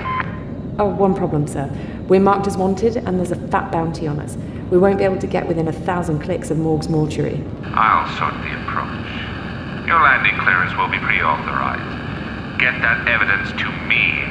Oh, 0.80 0.88
one 0.88 1.14
problem, 1.14 1.48
sir. 1.48 1.70
We're 2.08 2.22
marked 2.22 2.48
as 2.48 2.56
wanted, 2.56 2.96
and 2.96 3.20
there's 3.20 3.32
a 3.32 3.48
fat 3.50 3.70
bounty 3.70 4.08
on 4.08 4.22
us. 4.22 4.38
We 4.72 4.78
won't 4.78 5.00
be 5.00 5.04
able 5.04 5.20
to 5.20 5.28
get 5.28 5.46
within 5.50 5.68
a 5.68 5.74
thousand 5.74 6.22
clicks 6.22 6.50
of 6.50 6.58
Morg's 6.60 6.88
mortuary. 6.88 7.44
I'll 7.66 8.08
sort 8.18 8.36
the 8.42 8.56
approach. 8.64 9.86
Your 9.86 10.00
landing 10.00 10.40
clearance 10.40 10.74
will 10.78 10.88
be 10.88 11.00
pre-authorized. 11.00 12.58
Get 12.58 12.80
that 12.80 13.06
evidence 13.10 13.52
to 13.62 13.70
me. 13.86 14.24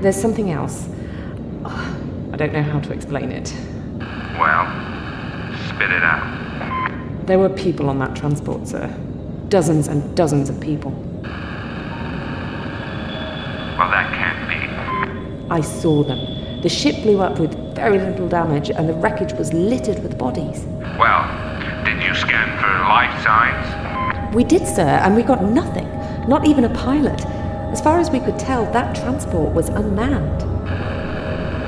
There's 0.00 0.16
something 0.16 0.50
else. 0.50 0.88
I 1.66 2.36
don't 2.36 2.54
know 2.54 2.62
how 2.62 2.80
to 2.80 2.92
explain 2.92 3.30
it. 3.30 3.54
Well, 4.38 4.66
spit 5.68 5.90
it 5.90 6.02
out. 6.02 7.26
There 7.26 7.38
were 7.38 7.50
people 7.50 7.90
on 7.90 7.98
that 7.98 8.16
transport, 8.16 8.66
sir. 8.66 8.88
Dozens 9.50 9.88
and 9.88 10.16
dozens 10.16 10.48
of 10.48 10.58
people. 10.58 10.92
Well, 13.76 13.90
that 13.90 14.10
can't 14.14 14.48
be. 14.48 14.56
I 15.50 15.60
saw 15.60 16.02
them. 16.02 16.62
The 16.62 16.70
ship 16.70 17.02
blew 17.02 17.20
up 17.20 17.38
with 17.38 17.54
very 17.74 17.98
little 17.98 18.28
damage, 18.28 18.70
and 18.70 18.88
the 18.88 18.94
wreckage 18.94 19.34
was 19.34 19.52
littered 19.52 20.02
with 20.02 20.16
bodies. 20.16 20.64
Well, 20.98 21.26
did 21.84 22.02
you 22.02 22.14
scan 22.14 22.58
for 22.58 22.68
life 22.88 23.22
signs? 23.22 24.34
We 24.34 24.44
did, 24.44 24.66
sir, 24.66 24.82
and 24.82 25.14
we 25.14 25.22
got 25.22 25.42
nothing. 25.44 25.88
Not 26.26 26.46
even 26.46 26.64
a 26.64 26.70
pilot. 26.70 27.22
As 27.70 27.80
far 27.80 28.00
as 28.00 28.10
we 28.10 28.18
could 28.18 28.36
tell, 28.36 28.64
that 28.72 28.96
transport 28.96 29.54
was 29.54 29.68
unmanned. 29.68 30.40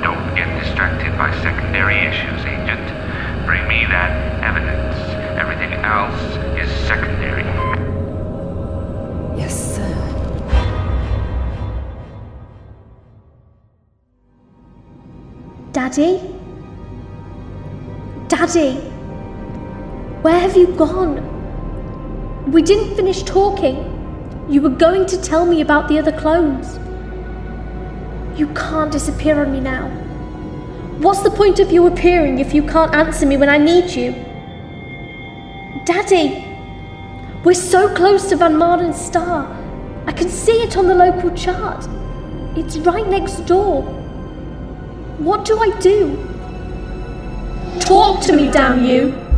Don't 0.03 0.35
get 0.35 0.61
distracted 0.61 1.17
by 1.17 1.31
secondary 1.41 1.95
issues, 1.95 2.41
Agent. 2.45 3.45
Bring 3.45 3.65
me 3.69 3.85
that 3.85 4.43
evidence. 4.43 4.97
Everything 5.39 5.71
else 5.73 6.21
is 6.61 6.69
secondary. 6.87 7.45
Yes, 9.39 9.75
sir. 9.75 9.93
Daddy? 15.71 16.19
Daddy? 18.27 18.73
Where 20.21 20.37
have 20.37 20.57
you 20.57 20.67
gone? 20.75 21.31
We 22.51 22.61
didn't 22.61 22.95
finish 22.97 23.23
talking. 23.23 23.92
You 24.49 24.61
were 24.61 24.69
going 24.69 25.05
to 25.05 25.21
tell 25.21 25.45
me 25.45 25.61
about 25.61 25.87
the 25.87 25.97
other 25.97 26.11
clones. 26.11 26.77
You 28.37 28.47
can't 28.53 28.91
disappear 28.91 29.39
on 29.39 29.51
me 29.51 29.59
now. 29.61 29.87
What's 30.99 31.23
the 31.23 31.31
point 31.31 31.59
of 31.59 31.71
you 31.71 31.87
appearing 31.87 32.39
if 32.39 32.53
you 32.53 32.61
can't 32.63 32.93
answer 32.93 33.25
me 33.25 33.37
when 33.37 33.49
I 33.49 33.57
need 33.57 33.89
you? 33.91 34.11
Daddy! 35.85 36.45
We're 37.43 37.53
so 37.53 37.93
close 37.95 38.29
to 38.29 38.35
Van 38.35 38.53
Maanen's 38.53 38.99
star. 38.99 39.47
I 40.07 40.11
can 40.11 40.29
see 40.29 40.61
it 40.61 40.77
on 40.77 40.87
the 40.87 40.95
local 40.95 41.31
chart. 41.31 41.87
It's 42.57 42.77
right 42.77 43.07
next 43.07 43.45
door. 43.45 43.83
What 45.19 45.45
do 45.45 45.57
I 45.57 45.77
do? 45.79 46.17
Talk 47.79 48.21
to 48.23 48.35
me, 48.35 48.51
damn 48.51 48.83
you! 48.85 49.32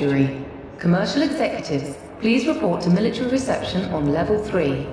Mortuary. 0.00 0.44
Commercial 0.78 1.22
executives, 1.22 1.94
please 2.20 2.46
report 2.46 2.80
to 2.82 2.90
military 2.90 3.30
reception 3.30 3.84
on 3.92 4.12
level 4.12 4.42
3. 4.42 4.86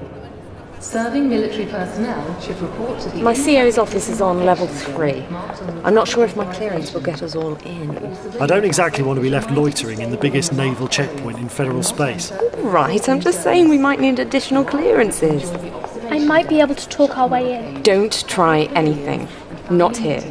Serving 0.80 1.30
military 1.30 1.66
personnel 1.66 2.40
should 2.42 2.60
report 2.60 3.00
to 3.00 3.10
the 3.10 3.22
My 3.22 3.34
CO's 3.34 3.78
office 3.78 4.10
is 4.10 4.22
on 4.22 4.46
level 4.46 4.68
three. 4.68 5.26
I'm 5.84 5.96
not 5.96 6.08
sure 6.08 6.24
if 6.24 6.36
my 6.36 6.46
clearance 6.54 6.94
will 6.94 7.02
get 7.02 7.24
us 7.24 7.36
all 7.36 7.56
in. 7.56 7.98
I 8.40 8.46
don't 8.46 8.64
exactly 8.64 9.04
want 9.04 9.18
to 9.18 9.22
be 9.22 9.30
left 9.32 9.50
loitering 9.50 10.02
in 10.02 10.12
the 10.12 10.18
biggest 10.18 10.54
naval 10.54 10.88
checkpoint 10.88 11.40
in 11.40 11.50
federal 11.50 11.82
space. 11.82 12.32
Right, 12.58 13.10
I'm 13.10 13.22
just 13.22 13.42
saying 13.42 13.70
we 13.70 13.80
might 13.80 14.00
need 14.00 14.20
additional 14.20 14.64
clearances. 14.64 15.50
I 16.12 16.20
might 16.20 16.48
be 16.48 16.60
able 16.62 16.76
to 16.76 16.90
talk 16.90 17.18
our 17.18 17.28
way 17.28 17.56
in. 17.56 17.82
Don't 17.82 18.28
try 18.28 18.66
anything. 18.76 19.28
Not 19.72 19.98
here. 19.98 20.22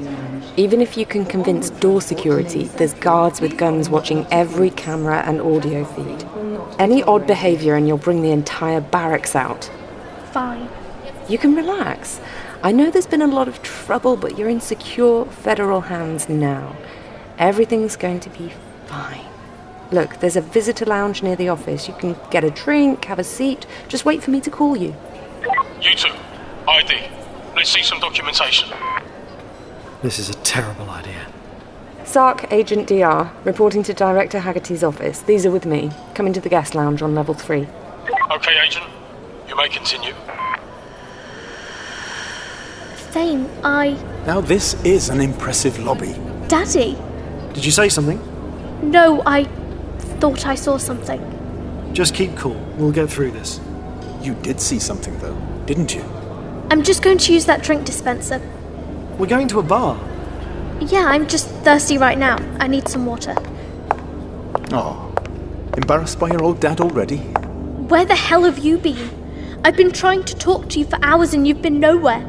Even 0.59 0.81
if 0.81 0.97
you 0.97 1.05
can 1.05 1.27
convince 1.27 1.69
door 1.69 2.01
security, 2.01 2.65
there's 2.65 2.95
guards 2.95 3.43
with 3.43 3.59
guns 3.59 3.91
watching 3.91 4.27
every 4.31 4.71
camera 4.71 5.23
and 5.27 5.39
audio 5.39 5.85
feed. 5.85 6.27
Any 6.79 7.03
odd 7.03 7.27
behaviour 7.27 7.75
and 7.75 7.87
you'll 7.87 7.99
bring 7.99 8.23
the 8.23 8.31
entire 8.31 8.81
barracks 8.81 9.37
out. 9.37 9.71
Fine. 10.33 10.71
You 11.29 11.37
can 11.37 11.55
relax. 11.55 12.21
I 12.63 12.73
know 12.73 12.91
there's 12.91 13.07
been 13.07 13.21
a 13.21 13.27
lot 13.27 13.49
of 13.49 13.63
trouble, 13.63 14.17
but 14.17 14.39
you're 14.39 14.49
in 14.49 14.63
secure 14.63 15.27
federal 15.27 15.83
hands 15.83 16.27
now. 16.29 16.75
Everything's 17.39 17.97
going 17.97 18.21
to 18.21 18.31
be 18.31 18.51
fine. 18.87 19.27
Look, 19.93 20.21
there's 20.21 20.37
a 20.37 20.41
visitor 20.41 20.87
lounge 20.87 21.23
near 21.23 21.37
the 21.37 21.51
office. 21.51 21.87
You 21.87 21.95
can 21.95 22.17
get 22.31 22.45
a 22.45 22.51
drink, 22.51 23.05
have 23.05 23.19
a 23.19 23.25
seat. 23.25 23.67
Just 23.89 24.07
wait 24.07 24.23
for 24.23 24.31
me 24.31 24.41
to 24.41 24.51
call 24.51 24.75
you. 24.75 24.97
You 25.83 25.95
two, 25.95 26.15
ID. 26.67 27.09
Let's 27.55 27.69
see 27.69 27.83
some 27.83 28.01
documentation. 28.01 28.71
This 30.03 30.19
is 30.19 30.29
a 30.29 30.35
terrible 30.35 30.91
idea. 30.91 31.27
Sark, 32.05 32.53
Agent 32.53 32.87
DR, 32.89 33.31
reporting 33.45 33.83
to 33.85 33.95
Director 33.95 34.41
Haggerty's 34.41 34.85
office. 34.85 35.21
These 35.21 35.47
are 35.47 35.51
with 35.51 35.67
me. 35.67 35.91
Come 36.15 36.27
into 36.27 36.41
the 36.41 36.49
guest 36.49 36.75
lounge 36.75 37.03
on 37.03 37.15
level 37.15 37.35
three. 37.35 37.67
Okay, 38.31 38.61
Agent. 38.65 38.87
You 39.49 39.57
may 39.57 39.69
continue. 39.69 40.13
Thane, 43.11 43.49
I. 43.65 43.99
Now, 44.27 44.41
this 44.41 44.75
is 44.85 45.09
an 45.09 45.21
impressive 45.21 45.79
lobby. 45.79 46.15
Daddy! 46.49 46.99
Did 47.55 47.65
you 47.65 47.73
say 47.73 47.89
something? 47.89 48.21
No, 48.83 49.23
I 49.25 49.45
thought 50.21 50.47
I 50.47 50.55
saw 50.55 50.77
something. 50.77 51.91
Just 51.95 52.15
keep 52.15 52.37
cool. 52.37 52.61
We'll 52.77 52.93
get 52.93 53.09
through 53.09 53.31
this. 53.31 53.61
You 54.21 54.35
did 54.35 54.61
see 54.61 54.79
something, 54.79 55.19
though, 55.21 55.37
didn't 55.65 55.95
you? 55.95 56.05
I'm 56.71 56.83
just 56.83 57.03
going 57.03 57.19
to 57.19 57.33
use 57.33 57.47
that 57.47 57.63
drink 57.63 57.87
dispenser. 57.87 58.41
We're 59.19 59.27
going 59.27 59.49
to 59.49 59.61
a 59.61 59.63
bar. 59.63 59.99
Yeah, 60.81 61.07
I'm 61.07 61.27
just 61.27 61.49
thirsty 61.65 61.97
right 61.97 62.19
now. 62.19 62.37
I 62.61 62.67
need 62.67 62.87
some 62.87 63.07
water. 63.07 63.35
Oh, 64.73 65.15
embarrassed 65.75 66.19
by 66.19 66.29
your 66.29 66.43
old 66.43 66.61
dad 66.61 66.81
already? 66.81 67.19
Where 67.89 68.05
the 68.05 68.15
hell 68.15 68.45
have 68.45 68.59
you 68.59 68.77
been? 68.77 69.11
I've 69.65 69.77
been 69.77 69.91
trying 69.91 70.25
to 70.25 70.37
talk 70.37 70.69
to 70.71 70.79
you 70.79 70.85
for 70.85 70.99
hours 71.03 71.33
and 71.33 71.49
you've 71.49 71.63
been 71.63 71.81
nowhere. 71.81 72.21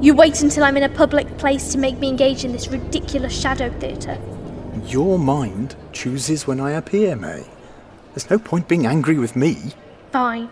You 0.00 0.14
wait 0.14 0.42
until 0.42 0.62
I'm 0.62 0.76
in 0.76 0.84
a 0.84 0.88
public 0.88 1.38
place 1.38 1.72
to 1.72 1.78
make 1.78 1.98
me 1.98 2.08
engage 2.08 2.44
in 2.44 2.52
this 2.52 2.68
ridiculous 2.68 3.38
shadow 3.38 3.70
theatre. 3.80 4.18
Your 4.86 5.18
mind 5.18 5.74
chooses 5.92 6.46
when 6.46 6.60
I 6.60 6.72
appear, 6.72 7.16
May. 7.16 7.44
There's 8.14 8.30
no 8.30 8.38
point 8.38 8.68
being 8.68 8.86
angry 8.86 9.18
with 9.18 9.34
me. 9.34 9.72
Fine. 10.12 10.50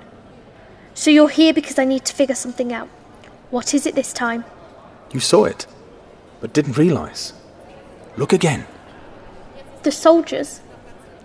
So 0.94 1.10
you're 1.10 1.28
here 1.28 1.54
because 1.54 1.78
I 1.78 1.84
need 1.84 2.04
to 2.06 2.14
figure 2.14 2.34
something 2.34 2.72
out. 2.72 2.88
What 3.50 3.72
is 3.72 3.86
it 3.86 3.94
this 3.94 4.12
time? 4.12 4.44
You 5.12 5.20
saw 5.20 5.44
it, 5.44 5.66
but 6.40 6.52
didn't 6.52 6.78
realize. 6.78 7.32
Look 8.16 8.32
again. 8.32 8.66
The 9.82 9.92
soldiers? 9.92 10.60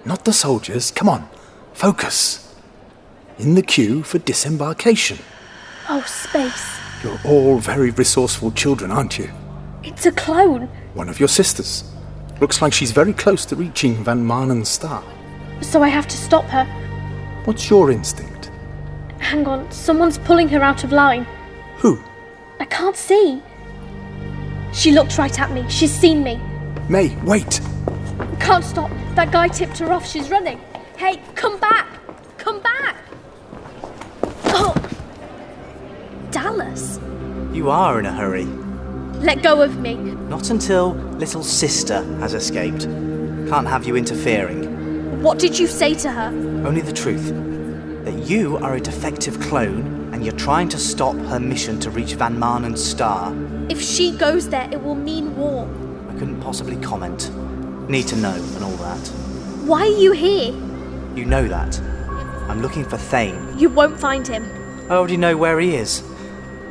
Not 0.06 0.26
the 0.26 0.34
soldiers. 0.34 0.92
Come 0.92 1.10
on, 1.10 1.28
focus. 1.74 2.56
In 3.38 3.56
the 3.56 3.62
queue 3.62 4.04
for 4.04 4.18
disembarkation. 4.20 5.20
Oh, 5.90 6.02
space. 6.02 6.80
You're 7.04 7.20
all 7.26 7.60
very 7.60 7.92
resourceful 7.92 8.52
children, 8.52 8.92
aren't 8.92 9.20
you? 9.20 9.30
It's 9.84 10.06
a 10.06 10.12
clone. 10.12 10.68
One 10.94 11.10
of 11.10 11.20
your 11.20 11.30
sisters. 11.30 11.84
Looks 12.42 12.62
like 12.62 12.74
she's 12.74 12.92
very 12.92 13.14
close 13.14 13.46
to 13.46 13.56
reaching 13.56 14.04
Van 14.04 14.26
Maanen's 14.26 14.70
star. 14.70 15.04
So 15.62 15.84
I 15.84 15.90
have 15.90 16.08
to 16.08 16.18
stop 16.18 16.46
her. 16.46 16.66
What's 17.46 17.70
your 17.70 17.92
instinct? 17.92 18.52
Hang 19.20 19.48
on, 19.48 19.72
someone's 19.72 20.18
pulling 20.18 20.50
her 20.50 20.62
out 20.62 20.84
of 20.84 20.92
line. 20.92 21.26
Who? 21.78 22.00
I 22.60 22.66
can't 22.66 22.96
see. 22.96 23.42
She 24.76 24.92
looked 24.92 25.18
right 25.18 25.40
at 25.40 25.52
me. 25.52 25.66
She's 25.70 25.94
seen 25.94 26.22
me. 26.22 26.36
May, 26.90 27.16
wait! 27.24 27.62
Can't 28.42 28.64
stop. 28.64 28.92
That 29.16 29.32
guy 29.32 29.48
tipped 29.48 29.80
her 29.80 29.92
off. 29.92 30.06
She's 30.06 30.30
running. 30.30 30.60
Hey, 30.98 31.22
come 31.34 31.58
back! 31.60 31.88
Come 32.38 32.62
back! 32.62 32.98
Oh! 34.48 34.76
Dallas! 36.30 37.00
You 37.54 37.70
are 37.70 38.00
in 38.00 38.06
a 38.06 38.12
hurry. 38.12 38.46
Let 39.24 39.42
go 39.42 39.62
of 39.62 39.80
me. 39.80 39.96
Not 39.96 40.50
until 40.50 40.94
little 40.94 41.42
sister 41.42 42.04
has 42.20 42.34
escaped. 42.34 42.84
Can't 43.50 43.68
have 43.68 43.86
you 43.86 43.96
interfering. 43.96 45.24
What 45.24 45.40
did 45.40 45.58
you 45.58 45.68
say 45.68 45.94
to 45.96 46.12
her? 46.12 46.28
Only 46.68 46.82
the 46.82 46.94
truth. 46.94 47.34
That 48.04 48.30
you 48.30 48.58
are 48.58 48.76
a 48.76 48.82
defective 48.82 49.40
clone 49.40 49.86
and 50.05 50.05
you're 50.26 50.36
trying 50.36 50.68
to 50.68 50.80
stop 50.80 51.16
her 51.16 51.40
mission 51.40 51.80
to 51.80 51.92
reach 51.92 52.14
Van 52.16 52.36
Maanen's 52.36 52.84
star. 52.84 53.32
If 53.70 53.80
she 53.80 54.18
goes 54.18 54.50
there, 54.50 54.68
it 54.72 54.82
will 54.82 54.96
mean 54.96 55.38
war. 55.38 55.70
I 56.10 56.14
couldn't 56.14 56.42
possibly 56.42 56.78
comment. 56.78 57.30
Need 57.88 58.08
to 58.08 58.16
know 58.16 58.34
and 58.34 58.64
all 58.64 58.76
that. 58.78 59.08
Why 59.66 59.82
are 59.82 60.00
you 60.00 60.14
here? 60.14 60.52
You 61.16 61.26
know 61.26 61.48
that. 61.48 61.80
I'm 62.50 62.60
looking 62.60 62.86
for 62.86 62.98
Thane. 62.98 63.56
You 63.60 63.70
won't 63.70 64.00
find 64.00 64.28
him. 64.28 64.46
I 64.90 64.96
already 64.96 65.18
know 65.18 65.38
where 65.38 65.60
he 65.60 65.76
is. 65.76 66.04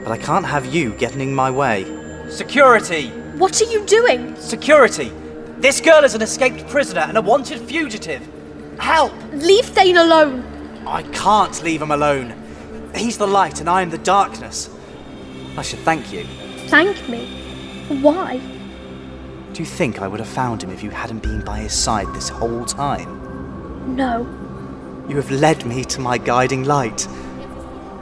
But 0.02 0.10
I 0.10 0.18
can't 0.18 0.44
have 0.44 0.66
you 0.66 0.92
getting 0.94 1.20
in 1.20 1.32
my 1.32 1.50
way. 1.50 1.84
Security! 2.28 3.10
What 3.38 3.62
are 3.62 3.70
you 3.70 3.86
doing? 3.86 4.34
Security! 4.34 5.12
This 5.58 5.80
girl 5.80 6.02
is 6.02 6.16
an 6.16 6.22
escaped 6.22 6.66
prisoner 6.68 7.02
and 7.02 7.16
a 7.16 7.22
wanted 7.22 7.60
fugitive. 7.60 8.28
Help! 8.80 9.12
Leave 9.32 9.66
Thane 9.66 9.96
alone. 9.96 10.42
I 10.88 11.04
can't 11.04 11.62
leave 11.62 11.80
him 11.80 11.92
alone. 11.92 12.43
He's 12.94 13.18
the 13.18 13.26
light 13.26 13.60
and 13.60 13.68
I 13.68 13.82
am 13.82 13.90
the 13.90 13.98
darkness. 13.98 14.70
I 15.56 15.62
should 15.62 15.80
thank 15.80 16.12
you. 16.12 16.24
Thank 16.68 17.08
me. 17.08 17.26
Why? 18.00 18.40
Do 19.52 19.60
you 19.60 19.66
think 19.66 20.00
I 20.00 20.08
would 20.08 20.20
have 20.20 20.28
found 20.28 20.62
him 20.62 20.70
if 20.70 20.82
you 20.82 20.90
hadn't 20.90 21.22
been 21.22 21.40
by 21.40 21.60
his 21.60 21.72
side 21.72 22.12
this 22.14 22.28
whole 22.28 22.64
time? 22.64 23.94
No. 23.94 24.26
You 25.08 25.16
have 25.16 25.30
led 25.30 25.64
me 25.64 25.84
to 25.84 26.00
my 26.00 26.18
guiding 26.18 26.64
light. 26.64 27.06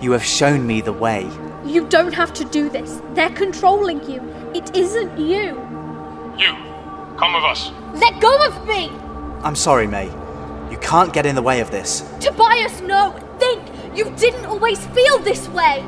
You 0.01 0.13
have 0.13 0.25
shown 0.25 0.67
me 0.67 0.81
the 0.81 0.93
way. 0.93 1.29
You 1.65 1.87
don't 1.89 2.13
have 2.15 2.33
to 2.35 2.45
do 2.45 2.69
this. 2.69 3.01
They're 3.15 3.31
controlling 3.31 4.03
you. 4.11 4.21
It 4.55 4.77
isn't 4.77 5.19
you. 5.19 5.61
You, 6.39 6.55
come 7.19 7.35
with 7.35 7.45
us. 7.45 7.71
Let 7.95 8.21
go 8.21 8.47
of 8.47 8.67
me! 8.67 8.91
I'm 9.43 9.57
sorry, 9.57 9.87
May. 9.87 10.07
You 10.71 10.79
can't 10.79 11.13
get 11.13 11.27
in 11.27 11.35
the 11.35 11.43
way 11.43 11.61
of 11.61 11.71
this. 11.71 12.09
Tobias, 12.21 12.81
no! 12.81 13.13
Think! 13.39 13.63
You 13.95 14.11
didn't 14.17 14.47
always 14.47 14.85
feel 14.89 15.19
this 15.19 15.49
way! 15.51 15.85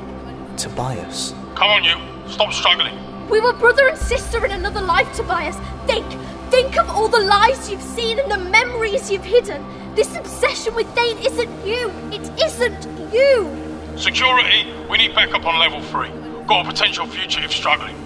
Tobias. 0.56 1.34
Come 1.54 1.70
on, 1.70 1.84
you. 1.84 1.96
Stop 2.28 2.52
struggling. 2.52 2.94
We 3.30 3.40
were 3.40 3.54
brother 3.54 3.88
and 3.88 3.98
sister 3.98 4.44
in 4.44 4.52
another 4.52 4.82
life, 4.82 5.10
Tobias. 5.14 5.56
Think! 5.86 6.06
Think 6.50 6.78
of 6.78 6.90
all 6.90 7.08
the 7.08 7.20
lies 7.20 7.70
you've 7.70 7.82
seen 7.82 8.18
and 8.18 8.30
the 8.30 8.38
memories 8.50 9.10
you've 9.10 9.24
hidden. 9.24 9.64
This 9.94 10.14
obsession 10.16 10.74
with 10.74 10.86
Thane 10.94 11.18
isn't 11.18 11.66
you. 11.66 11.90
It 12.12 12.30
isn't 12.44 13.12
you. 13.12 13.96
Security, 13.96 14.70
we 14.90 14.98
need 14.98 15.14
backup 15.14 15.46
on 15.46 15.58
level 15.58 15.80
three. 15.80 16.10
Got 16.46 16.66
a 16.66 16.68
potential 16.68 17.06
future 17.06 17.42
if 17.42 17.52
struggling. 17.52 17.96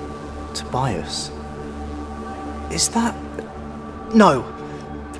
Tobias? 0.54 1.30
Is 2.70 2.88
that. 2.90 3.14
No! 4.14 4.44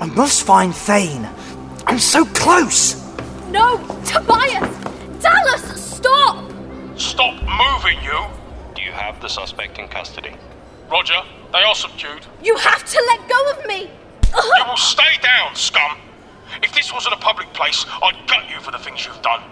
I 0.00 0.06
must 0.06 0.44
find 0.44 0.74
Thane! 0.74 1.28
I'm 1.86 1.98
so 1.98 2.24
close! 2.26 3.08
No, 3.50 3.78
Tobias! 4.04 5.22
Dallas, 5.22 5.94
stop! 5.94 6.50
Stop 6.96 7.34
moving, 7.42 8.02
you! 8.02 8.26
Do 8.74 8.82
you 8.82 8.92
have 8.92 9.20
the 9.22 9.28
suspect 9.28 9.78
in 9.78 9.88
custody? 9.88 10.34
Roger, 10.90 11.22
they 11.52 11.62
are 11.62 11.74
subdued. 11.74 12.26
You 12.42 12.56
have 12.56 12.84
to 12.84 13.04
let 13.08 13.28
go 13.28 13.50
of 13.52 13.66
me! 13.66 13.90
You 14.34 14.64
will 14.66 14.76
stay 14.76 15.16
down, 15.22 15.54
scum! 15.54 15.96
If 16.62 16.74
this 16.74 16.92
wasn't 16.92 17.14
a 17.14 17.18
public 17.18 17.50
place, 17.54 17.87
I'd 18.02 18.26
gut 18.26 18.50
you 18.50 18.61
for 18.61 18.70
the 18.70 18.78
things 18.78 19.06
you've 19.06 19.22
done. 19.22 19.42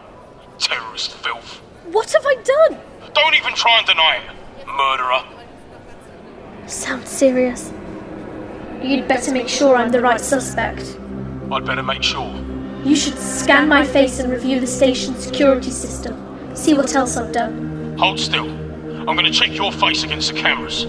Terrorist 0.58 1.14
filth. 1.14 1.60
What 1.90 2.12
have 2.12 2.26
I 2.26 2.34
done? 2.42 2.80
Don't 3.14 3.34
even 3.34 3.54
try 3.54 3.78
and 3.78 3.86
deny 3.86 4.16
it, 4.16 4.66
murderer. 4.66 5.24
Sounds 6.66 7.08
serious. 7.08 7.72
You'd 8.82 9.08
better 9.08 9.32
make 9.32 9.48
sure 9.48 9.76
I'm 9.76 9.90
the 9.90 10.02
right 10.02 10.20
suspect. 10.20 10.98
I'd 11.50 11.64
better 11.64 11.82
make 11.82 12.02
sure. 12.02 12.45
You 12.86 12.94
should 12.94 13.18
scan 13.18 13.66
my 13.68 13.84
face 13.84 14.20
and 14.20 14.30
review 14.30 14.60
the 14.60 14.66
station's 14.68 15.18
security 15.24 15.72
system. 15.72 16.14
See 16.54 16.72
what 16.72 16.94
else 16.94 17.16
I've 17.16 17.32
done. 17.32 17.98
Hold 17.98 18.20
still. 18.20 18.48
I'm 19.08 19.16
gonna 19.16 19.32
check 19.32 19.52
your 19.56 19.72
face 19.72 20.04
against 20.04 20.32
the 20.32 20.40
cameras. 20.40 20.86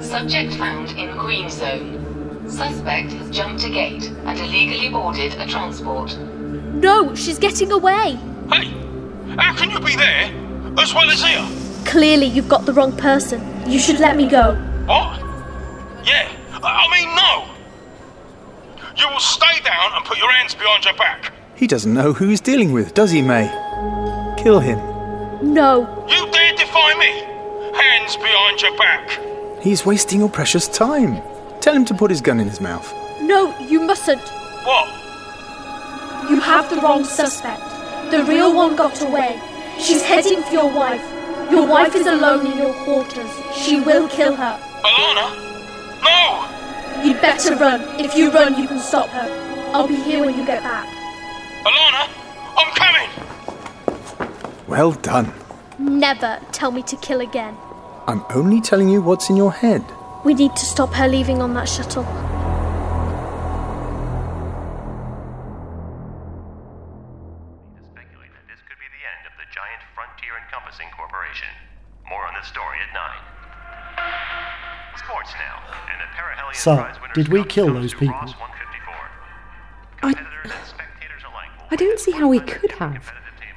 Subject 0.00 0.54
found 0.54 0.90
in 0.92 1.10
green 1.18 1.50
zone. 1.50 2.46
Suspect 2.48 3.10
has 3.14 3.30
jumped 3.30 3.64
a 3.64 3.68
gate 3.68 4.12
and 4.26 4.38
illegally 4.38 4.90
boarded 4.90 5.34
a 5.40 5.46
transport. 5.48 6.16
No, 6.18 7.16
she's 7.16 7.38
getting 7.38 7.72
away. 7.72 8.16
Hey, 8.52 8.68
how 9.36 9.56
can 9.56 9.70
you 9.70 9.80
be 9.80 9.96
there 9.96 10.30
as 10.78 10.94
well 10.94 11.10
as 11.10 11.20
here? 11.20 11.44
Clearly, 11.84 12.26
you've 12.26 12.48
got 12.48 12.64
the 12.64 12.72
wrong 12.72 12.96
person. 12.96 13.40
You 13.68 13.80
should 13.80 13.98
let 13.98 14.16
me 14.16 14.28
go. 14.28 14.54
What? 14.86 15.18
Yeah, 16.06 16.30
I 16.62 16.86
I 16.86 17.00
mean, 17.00 17.16
no. 17.16 17.51
You 18.96 19.08
will 19.08 19.20
stay 19.20 19.60
down 19.64 19.92
and 19.94 20.04
put 20.04 20.18
your 20.18 20.30
hands 20.30 20.54
behind 20.54 20.84
your 20.84 20.94
back. 20.96 21.32
He 21.54 21.66
doesn't 21.66 21.92
know 21.92 22.12
who 22.12 22.28
he's 22.28 22.40
dealing 22.40 22.72
with, 22.72 22.94
does 22.94 23.10
he, 23.10 23.22
May? 23.22 23.46
Kill 24.38 24.60
him. 24.60 24.78
No. 25.54 25.86
You 26.08 26.30
dare 26.30 26.54
defy 26.56 26.94
me? 26.98 27.22
Hands 27.76 28.16
behind 28.16 28.60
your 28.60 28.76
back. 28.76 29.18
He's 29.62 29.86
wasting 29.86 30.20
your 30.20 30.28
precious 30.28 30.68
time. 30.68 31.22
Tell 31.60 31.74
him 31.74 31.84
to 31.86 31.94
put 31.94 32.10
his 32.10 32.20
gun 32.20 32.40
in 32.40 32.48
his 32.48 32.60
mouth. 32.60 32.92
No, 33.20 33.56
you 33.60 33.80
mustn't. 33.80 34.22
What? 34.64 34.88
You 36.28 36.40
have 36.40 36.68
the 36.68 36.76
wrong 36.76 37.04
suspect. 37.04 37.62
The 38.10 38.24
real 38.24 38.54
one 38.54 38.76
got 38.76 39.00
away. 39.02 39.40
She's 39.78 40.02
heading 40.02 40.42
for 40.42 40.52
your 40.52 40.70
wife. 40.70 41.02
Your 41.50 41.66
wife 41.66 41.94
is 41.94 42.06
alone 42.06 42.46
in 42.46 42.58
your 42.58 42.74
quarters. 42.84 43.30
She 43.54 43.80
will 43.80 44.08
kill 44.08 44.34
her. 44.34 44.58
Alana? 44.84 45.26
No! 46.02 46.48
You'd 47.04 47.20
better 47.20 47.56
run. 47.56 47.80
If 47.98 48.14
you 48.14 48.30
run, 48.30 48.60
you 48.60 48.68
can 48.68 48.78
stop 48.78 49.08
her. 49.08 49.28
I'll 49.72 49.88
be 49.88 49.96
here 49.96 50.24
when 50.24 50.36
you 50.36 50.44
get 50.46 50.62
back. 50.62 50.86
Alana, 51.64 52.08
I'm 52.56 52.74
coming! 52.74 53.08
Well 54.68 54.92
done. 54.92 55.32
Never 55.78 56.40
tell 56.52 56.70
me 56.70 56.82
to 56.82 56.96
kill 56.96 57.20
again. 57.20 57.56
I'm 58.06 58.24
only 58.30 58.60
telling 58.60 58.88
you 58.88 59.00
what's 59.00 59.30
in 59.30 59.36
your 59.36 59.52
head. 59.52 59.84
We 60.24 60.34
need 60.34 60.54
to 60.56 60.64
stop 60.64 60.92
her 60.94 61.08
leaving 61.08 61.40
on 61.42 61.54
that 61.54 61.68
shuttle. 61.68 62.04
A 76.52 76.58
Perihelion 76.58 76.94
So, 76.94 77.12
did 77.14 77.28
we 77.28 77.44
kill 77.44 77.72
those 77.72 77.94
people? 77.94 78.34
I, 80.02 80.14
I 81.70 81.76
don't 81.76 81.98
see 81.98 82.12
how 82.12 82.28
we 82.28 82.40
could 82.40 82.72
have. 82.72 83.12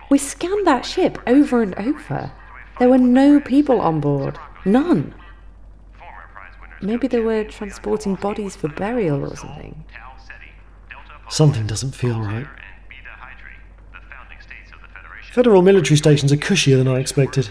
We 0.10 0.18
scanned 0.18 0.66
that 0.68 0.86
ship 0.86 1.18
over 1.28 1.62
and 1.62 1.76
over. 1.76 2.32
There 2.80 2.90
were 2.90 2.98
no 2.98 3.40
people 3.40 3.82
on 3.82 4.00
board. 4.00 4.38
None. 4.66 5.14
Maybe 6.82 7.08
they 7.08 7.20
were 7.20 7.44
transporting 7.46 8.16
bodies 8.16 8.56
for 8.56 8.68
burial 8.68 9.24
or 9.24 9.36
something. 9.36 9.84
Something 11.30 11.66
doesn't 11.66 11.96
feel 11.96 12.20
right. 12.22 12.48
Federal 15.32 15.62
military 15.62 15.98
stations 15.98 16.32
are 16.32 16.38
cushier 16.38 16.78
than 16.78 16.88
I 16.88 17.00
expected. 17.00 17.50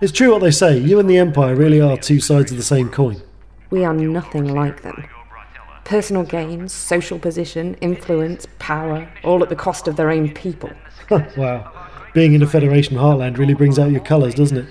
It's 0.00 0.12
true 0.12 0.32
what 0.32 0.40
they 0.40 0.50
say, 0.50 0.78
you 0.78 0.98
and 0.98 1.08
the 1.08 1.18
Empire 1.18 1.54
really 1.54 1.80
are 1.80 1.96
two 1.96 2.20
sides 2.20 2.50
of 2.50 2.56
the 2.56 2.62
same 2.62 2.88
coin. 2.88 3.22
We 3.70 3.84
are 3.84 3.94
nothing 3.94 4.54
like 4.54 4.82
them. 4.82 5.06
Personal 5.84 6.22
gains, 6.22 6.72
social 6.72 7.18
position, 7.18 7.74
influence, 7.80 8.46
power, 8.58 9.08
all 9.24 9.42
at 9.42 9.48
the 9.48 9.56
cost 9.56 9.88
of 9.88 9.96
their 9.96 10.10
own 10.10 10.32
people. 10.32 10.70
wow. 11.36 11.72
Being 12.14 12.34
in 12.34 12.42
a 12.42 12.46
Federation 12.46 12.96
heartland 12.96 13.38
really 13.38 13.54
brings 13.54 13.78
out 13.78 13.90
your 13.90 14.00
colours, 14.00 14.34
doesn't 14.34 14.56
it? 14.56 14.66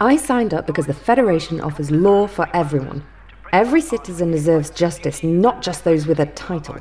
I 0.00 0.16
signed 0.16 0.54
up 0.54 0.66
because 0.66 0.86
the 0.86 0.94
Federation 0.94 1.60
offers 1.60 1.90
law 1.90 2.26
for 2.26 2.48
everyone. 2.54 3.04
Every 3.52 3.80
citizen 3.80 4.30
deserves 4.30 4.70
justice, 4.70 5.22
not 5.22 5.60
just 5.60 5.84
those 5.84 6.06
with 6.06 6.20
a 6.20 6.26
title. 6.26 6.78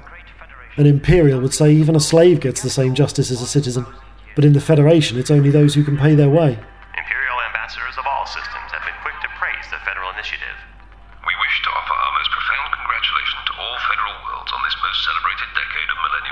An 0.77 0.85
Imperial 0.85 1.41
would 1.41 1.53
say 1.53 1.71
even 1.71 1.95
a 1.95 1.99
slave 1.99 2.39
gets 2.39 2.61
the 2.61 2.69
same 2.69 2.93
justice 2.93 3.31
as 3.31 3.41
a 3.41 3.47
citizen. 3.47 3.85
But 4.35 4.45
in 4.45 4.53
the 4.53 4.61
Federation, 4.61 5.17
it's 5.17 5.31
only 5.31 5.49
those 5.49 5.73
who 5.73 5.83
can 5.83 5.97
pay 5.97 6.15
their 6.15 6.29
way. 6.29 6.59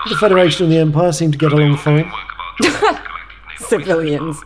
The 0.09 0.15
Federation 0.15 0.65
and 0.65 0.73
the 0.73 0.77
Empire 0.77 1.11
seem 1.11 1.33
to 1.33 1.37
get 1.37 1.51
along 1.51 1.75
fine. 1.77 2.09
Civilians. 3.57 4.41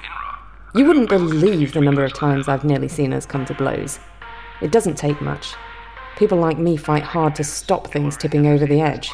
You 0.73 0.85
wouldn't 0.85 1.07
believe 1.09 1.73
the 1.73 1.81
number 1.81 2.03
of 2.03 2.13
times 2.13 2.47
I've 2.47 2.63
nearly 2.63 2.87
seen 2.87 3.13
us 3.13 3.27
come 3.27 3.45
to 3.45 3.53
blows. 3.53 3.99
It 4.61 4.71
doesn't 4.71 4.95
take 4.95 5.21
much. 5.21 5.53
People 6.17 6.39
like 6.39 6.57
me 6.57 6.77
fight 6.77 7.03
hard 7.03 7.35
to 7.35 7.43
stop 7.43 7.91
things 7.91 8.17
tipping 8.17 8.47
over 8.47 8.65
the 8.65 8.81
edge. 8.81 9.11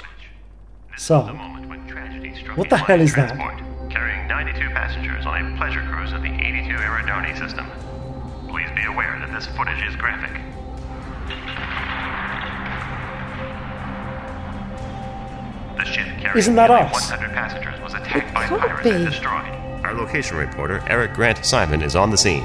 So, 0.95 1.23
what 2.55 2.69
the 2.69 2.77
hell 2.77 3.01
is 3.01 3.13
that? 3.15 3.35
Carrying 3.89 4.27
92 4.29 4.69
passengers 4.69 5.25
on 5.25 5.53
a 5.53 5.57
pleasure 5.57 5.85
cruise 5.91 6.13
of 6.13 6.21
the 6.21 6.33
82 6.33 6.73
Eridani 6.75 7.37
system. 7.37 7.69
Please 8.47 8.69
be 8.73 8.85
aware 8.85 9.19
that 9.19 9.33
this 9.33 9.47
footage 9.47 9.85
is 9.85 9.97
graphic. 9.97 10.41
The 15.77 15.85
ship 15.85 16.07
carrying 16.19 16.37
Isn't 16.37 16.55
that 16.55 16.71
us? 16.71 16.91
100 16.91 17.31
passengers 17.33 17.79
was 17.81 17.93
attacked 17.93 18.33
by 18.33 18.47
can't 18.47 18.61
pirates 18.61 18.87
and 18.87 19.05
be. 19.05 19.09
destroyed. 19.11 19.53
Our 19.85 19.93
location 19.93 20.37
reporter, 20.37 20.83
Eric 20.89 21.13
Grant 21.13 21.45
Simon, 21.45 21.81
is 21.81 21.95
on 21.95 22.09
the 22.09 22.17
scene. 22.17 22.43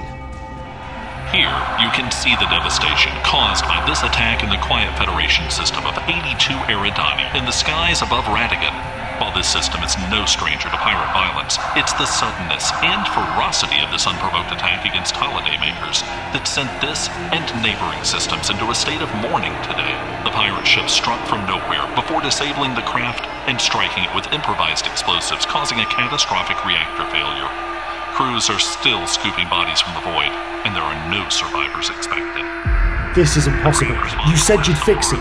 Here, 1.33 1.49
you 1.81 1.89
can 1.97 2.13
see 2.13 2.37
the 2.37 2.47
devastation 2.53 3.11
caused 3.25 3.65
by 3.65 3.81
this 3.89 4.03
attack 4.03 4.45
in 4.45 4.51
the 4.51 4.61
Quiet 4.61 4.93
Federation 4.99 5.49
system 5.51 5.87
of 5.87 5.97
82 6.05 6.53
Eridani 6.69 7.25
in 7.35 7.47
the 7.47 7.53
skies 7.57 8.03
above 8.03 8.25
Radigan. 8.25 8.77
While 9.21 9.35
this 9.35 9.49
system 9.49 9.83
is 9.83 9.97
no 10.11 10.25
stranger 10.25 10.71
to 10.71 10.81
pirate 10.81 11.13
violence, 11.13 11.59
it's 11.77 11.93
the 11.95 12.07
suddenness 12.07 12.73
and 12.81 13.07
ferocity 13.13 13.81
of 13.81 13.91
this 13.91 14.07
unprovoked 14.07 14.53
attack 14.53 14.85
against 14.89 15.15
holidaymakers 15.15 16.01
that 16.33 16.49
sent 16.49 16.71
this 16.81 17.09
and 17.31 17.45
neighboring 17.61 18.03
systems 18.05 18.49
into 18.49 18.71
a 18.71 18.75
state 18.75 19.05
of 19.05 19.13
mourning 19.21 19.53
today. 19.63 19.93
The 20.25 20.35
pirate 20.35 20.67
ship 20.67 20.89
struck 20.89 21.21
from 21.29 21.45
nowhere 21.45 21.85
before 21.95 22.25
disabling 22.25 22.75
the 22.75 22.89
craft 22.89 23.29
and 23.47 23.61
striking 23.61 24.05
it 24.05 24.15
with 24.15 24.33
improvised 24.33 24.87
explosives, 24.87 25.45
causing 25.45 25.81
a 25.81 25.91
catastrophic 25.93 26.65
reactor 26.65 27.05
failure. 27.13 27.51
Crews 28.17 28.49
are 28.49 28.61
still 28.61 29.07
scooping 29.07 29.49
bodies 29.49 29.81
from 29.81 29.95
the 29.95 30.07
void, 30.09 30.33
and 30.65 30.77
there 30.77 30.85
are 30.85 30.99
no 31.13 31.29
survivors 31.29 31.91
expected. 31.91 32.72
This 33.15 33.37
is 33.37 33.47
impossible. 33.47 33.95
You 34.27 34.39
said 34.39 34.67
you'd 34.67 34.79
fix 34.79 35.13
it. 35.13 35.19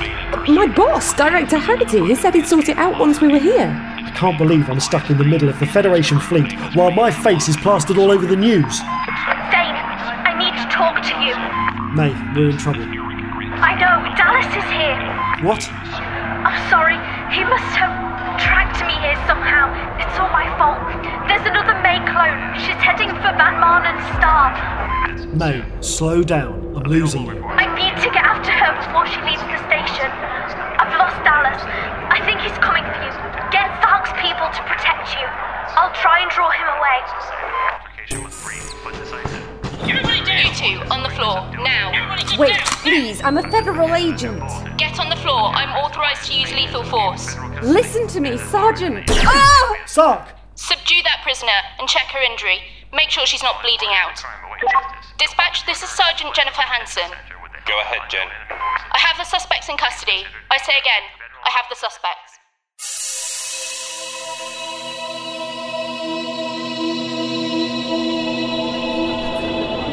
My 0.47 0.65
boss, 0.65 1.13
Director 1.13 1.57
Haggerty, 1.57 1.99
he 2.05 2.15
said 2.15 2.33
he'd 2.33 2.47
sort 2.47 2.69
it 2.69 2.77
out 2.77 2.97
once 2.97 3.19
we 3.19 3.27
were 3.27 3.37
here. 3.37 3.67
I 3.67 4.11
can't 4.15 4.37
believe 4.37 4.69
I'm 4.69 4.79
stuck 4.79 5.09
in 5.09 5.17
the 5.17 5.25
middle 5.25 5.49
of 5.49 5.59
the 5.59 5.65
Federation 5.65 6.17
fleet 6.17 6.53
while 6.73 6.91
my 6.91 7.11
face 7.11 7.49
is 7.49 7.57
plastered 7.57 7.97
all 7.97 8.09
over 8.09 8.25
the 8.25 8.37
news. 8.37 8.79
Dane, 9.51 9.75
I 10.23 10.31
need 10.39 10.55
to 10.55 10.67
talk 10.71 11.03
to 11.03 11.15
you. 11.19 11.35
May, 11.91 12.15
we're 12.33 12.51
in 12.51 12.57
trouble. 12.57 12.79
I 13.59 13.75
know, 13.75 14.07
Dallas 14.15 14.47
is 14.55 14.67
here. 14.71 15.43
What? 15.43 15.67
I'm 15.67 16.69
sorry, 16.71 16.95
he 17.35 17.43
must 17.43 17.75
have 17.75 17.91
tracked 18.39 18.79
me 18.87 18.95
here 19.03 19.19
somehow. 19.27 19.67
It's 19.99 20.17
all 20.17 20.31
my 20.31 20.47
fault. 20.55 20.79
There's 21.27 21.43
another 21.43 21.75
May 21.83 21.99
clone. 22.07 22.55
She's 22.55 22.79
heading 22.79 23.09
for 23.19 23.35
Van 23.35 23.59
Maanen's 23.59 24.07
star. 24.15 24.55
May, 25.35 25.63
slow 25.81 26.23
down. 26.23 26.73
I'm 26.75 26.83
losing 26.83 27.25
you. 27.25 27.40
Wait, 42.41 42.57
please, 42.81 43.21
I'm 43.21 43.37
a 43.37 43.43
federal 43.51 43.93
agent. 43.93 44.41
Get 44.75 44.99
on 44.99 45.09
the 45.09 45.15
floor. 45.17 45.53
I'm 45.53 45.69
authorized 45.77 46.25
to 46.25 46.33
use 46.33 46.51
lethal 46.51 46.83
force. 46.83 47.37
Listen 47.61 48.07
to 48.07 48.19
me, 48.19 48.35
Sergeant. 48.35 49.05
Ah! 49.11 49.77
Sark! 49.85 50.27
Subdue 50.55 51.03
that 51.03 51.19
prisoner 51.21 51.59
and 51.77 51.87
check 51.87 52.07
her 52.07 52.19
injury. 52.19 52.57
Make 52.91 53.11
sure 53.11 53.27
she's 53.27 53.43
not 53.43 53.61
bleeding 53.61 53.89
out. 53.93 54.17
Dispatch, 55.19 55.67
this 55.67 55.83
is 55.83 55.89
Sergeant 55.89 56.33
Jennifer 56.33 56.63
Hansen. 56.63 57.11
Go 57.67 57.79
ahead, 57.81 58.09
Jen. 58.09 58.27
I 58.49 58.97
have 58.97 59.17
the 59.17 59.23
suspects 59.23 59.69
in 59.69 59.77
custody. 59.77 60.25
I 60.49 60.57
say 60.57 60.73
again, 60.81 61.03
I 61.45 61.51
have 61.51 61.65
the 61.69 61.75
suspects. 61.75 62.39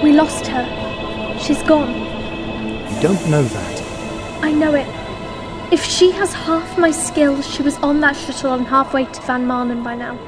We 0.03 0.13
lost 0.13 0.47
her. 0.47 0.65
She's 1.39 1.63
gone. 1.65 2.18
Don't 3.01 3.31
know 3.31 3.45
that. 3.45 3.83
I 4.43 4.51
know 4.51 4.75
it. 4.75 4.89
If 5.73 5.85
she 5.85 6.11
has 6.11 6.33
half 6.33 6.77
my 6.77 6.91
skills, 6.91 7.49
she 7.49 7.63
was 7.63 7.77
on 7.77 8.01
that 8.01 8.17
shuttle 8.17 8.51
on 8.51 8.65
halfway 8.65 9.05
to 9.05 9.23
Van 9.23 9.47
Maanen 9.47 9.85
by 9.85 9.95
now. 9.95 10.19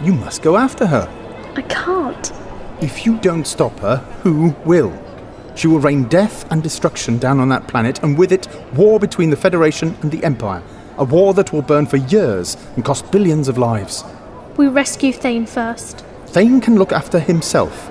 You 0.00 0.12
must 0.14 0.42
go 0.42 0.56
after 0.56 0.86
her. 0.86 1.08
I 1.56 1.62
can't. 1.62 2.32
If 2.80 3.04
you 3.04 3.18
don't 3.18 3.46
stop 3.46 3.76
her, 3.80 3.96
who 4.22 4.54
will? 4.64 4.96
She 5.56 5.66
will 5.66 5.80
rain 5.80 6.04
death 6.04 6.48
and 6.52 6.62
destruction 6.62 7.18
down 7.18 7.40
on 7.40 7.48
that 7.48 7.66
planet, 7.66 8.00
and 8.04 8.16
with 8.16 8.30
it, 8.30 8.46
war 8.74 9.00
between 9.00 9.30
the 9.30 9.36
Federation 9.36 9.96
and 10.02 10.12
the 10.12 10.22
Empire. 10.22 10.62
A 10.98 11.04
war 11.04 11.34
that 11.34 11.52
will 11.52 11.62
burn 11.62 11.86
for 11.86 11.96
years 11.96 12.56
and 12.76 12.84
cost 12.84 13.10
billions 13.10 13.48
of 13.48 13.58
lives. 13.58 14.04
We 14.56 14.68
rescue 14.68 15.12
Thane 15.12 15.46
first. 15.46 16.04
Thane 16.26 16.60
can 16.60 16.76
look 16.76 16.92
after 16.92 17.18
himself. 17.18 17.90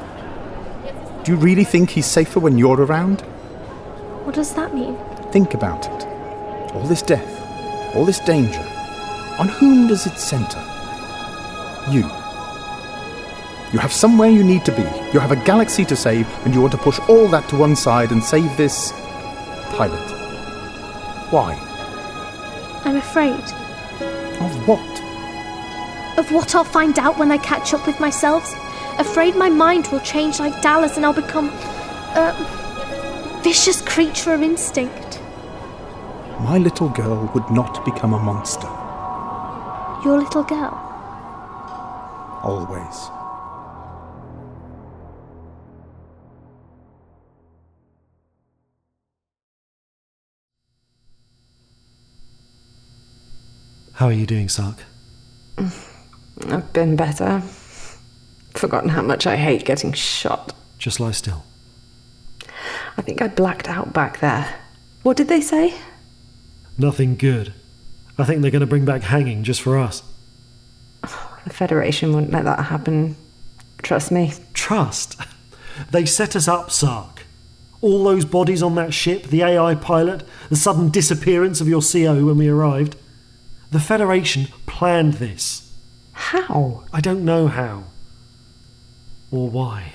Do 1.24 1.34
you 1.34 1.38
really 1.38 1.66
think 1.66 1.90
he's 1.90 2.06
safer 2.06 2.40
when 2.40 2.58
you're 2.58 2.82
around? 2.82 3.24
What 4.24 4.36
does 4.36 4.54
that 4.54 4.74
mean? 4.74 4.98
Think 5.32 5.54
about 5.54 5.88
it. 5.88 6.06
All 6.76 6.84
this 6.84 7.02
death, 7.02 7.96
all 7.96 8.06
this 8.06 8.20
danger. 8.20 8.66
On 9.40 9.48
whom 9.48 9.88
does 9.88 10.06
it 10.06 10.18
center? 10.18 10.60
You. 11.90 12.02
You 13.74 13.80
have 13.80 13.92
somewhere 13.92 14.30
you 14.30 14.44
need 14.44 14.64
to 14.66 14.72
be. 14.72 14.84
You 15.14 15.20
have 15.20 15.32
a 15.32 15.36
galaxy 15.38 15.86
to 15.86 15.96
save, 15.96 16.28
and 16.46 16.54
you 16.54 16.62
want 16.62 16.74
to 16.74 16.78
push 16.78 17.00
all 17.10 17.28
that 17.30 17.50
to 17.50 17.56
one 17.56 17.76
side 17.76 18.12
and 18.12 18.24
save 18.24 18.56
this 18.58 18.92
pilot. 19.72 20.08
Why? 21.32 21.56
I'm 22.86 22.98
afraid. 22.98 23.44
Of 24.42 24.68
what? 24.68 25.02
Of 26.18 26.32
what 26.32 26.54
I'll 26.54 26.64
find 26.64 27.00
out 27.00 27.18
when 27.18 27.32
I 27.32 27.38
catch 27.38 27.74
up 27.74 27.88
with 27.88 28.00
myself. 28.00 28.54
Afraid 29.00 29.36
my 29.36 29.50
mind 29.50 29.88
will 29.88 30.02
change 30.02 30.40
like 30.40 30.62
Dallas 30.62 30.98
and 30.98 31.06
I'll 31.06 31.14
become 31.14 31.50
a 31.50 32.34
vicious 33.42 33.82
creature 33.82 34.34
of 34.34 34.42
instinct. 34.42 35.20
My 36.42 36.58
little 36.58 36.90
girl 36.90 37.30
would 37.34 37.50
not 37.50 37.84
become 37.86 38.14
a 38.14 38.20
monster. 38.20 38.68
Your 40.06 40.20
little 40.20 40.44
girl. 40.44 40.74
Always. 42.44 43.10
How 53.94 54.08
are 54.08 54.12
you 54.12 54.26
doing, 54.26 54.50
Sark? 54.50 54.78
Mm, 55.58 56.52
I've 56.52 56.74
been 56.74 56.96
better. 56.96 57.42
Forgotten 58.56 58.90
how 58.90 59.04
much 59.04 59.28
I 59.28 59.36
hate 59.36 59.64
getting 59.66 59.94
shot. 59.94 60.56
Just 60.80 61.00
lie 61.00 61.12
still. 61.12 61.44
I 62.98 63.02
think 63.02 63.22
I 63.22 63.28
blacked 63.28 63.70
out 63.70 63.94
back 63.94 64.20
there. 64.20 64.60
What 65.04 65.18
did 65.18 65.28
they 65.28 65.42
say? 65.42 65.74
Nothing 66.78 67.16
good. 67.16 67.54
I 68.18 68.24
think 68.24 68.42
they're 68.42 68.52
going 68.52 68.62
to 68.62 68.68
bring 68.68 68.86
back 68.86 69.04
hanging 69.04 69.44
just 69.44 69.62
for 69.62 69.78
us. 69.78 70.04
The 71.44 71.50
Federation 71.50 72.14
wouldn't 72.14 72.32
let 72.32 72.44
that 72.44 72.66
happen. 72.66 73.16
Trust 73.82 74.12
me. 74.12 74.34
Trust? 74.54 75.20
They 75.90 76.06
set 76.06 76.36
us 76.36 76.48
up, 76.48 76.70
Sark. 76.70 77.24
All 77.82 78.04
those 78.04 78.26
bodies 78.26 78.62
on 78.62 78.76
that 78.76 78.94
ship, 78.94 79.24
the 79.24 79.42
AI 79.42 79.74
pilot, 79.74 80.24
the 80.50 80.56
sudden 80.56 80.90
disappearance 80.90 81.60
of 81.60 81.68
your 81.68 81.82
CO 81.82 82.26
when 82.26 82.38
we 82.38 82.48
arrived. 82.48 82.96
The 83.72 83.80
Federation 83.80 84.50
planned 84.68 85.14
this. 85.14 85.72
How? 86.12 86.84
I 86.94 87.02
don't 87.02 87.26
know 87.26 87.48
how. 87.48 87.86
Or 89.32 89.50
why. 89.50 89.94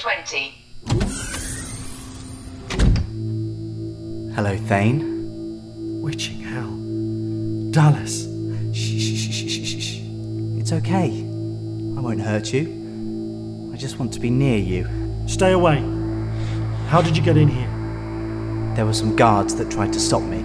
68020. 0.00 0.56
Hello, 4.34 4.56
Thane. 4.56 6.00
Witching 6.00 6.40
hell. 6.40 6.70
Dallas. 7.70 8.26
Shh, 8.72 8.98
shh, 8.98 9.18
shh, 9.18 9.32
shh, 9.32 9.64
shh, 9.64 9.82
shh. 9.82 10.00
It's 10.58 10.72
okay. 10.72 11.10
I 11.96 12.00
won't 12.00 12.20
hurt 12.20 12.52
you. 12.52 13.70
I 13.72 13.76
just 13.76 13.98
want 13.98 14.12
to 14.14 14.20
be 14.20 14.30
near 14.30 14.58
you. 14.58 14.88
Stay 15.26 15.52
away. 15.52 15.80
How 16.88 17.02
did 17.02 17.16
you 17.16 17.22
get 17.22 17.36
in 17.36 17.48
here? 17.48 17.68
There 18.74 18.86
were 18.86 18.94
some 18.94 19.16
guards 19.16 19.54
that 19.56 19.70
tried 19.70 19.92
to 19.92 20.00
stop 20.00 20.22
me. 20.22 20.42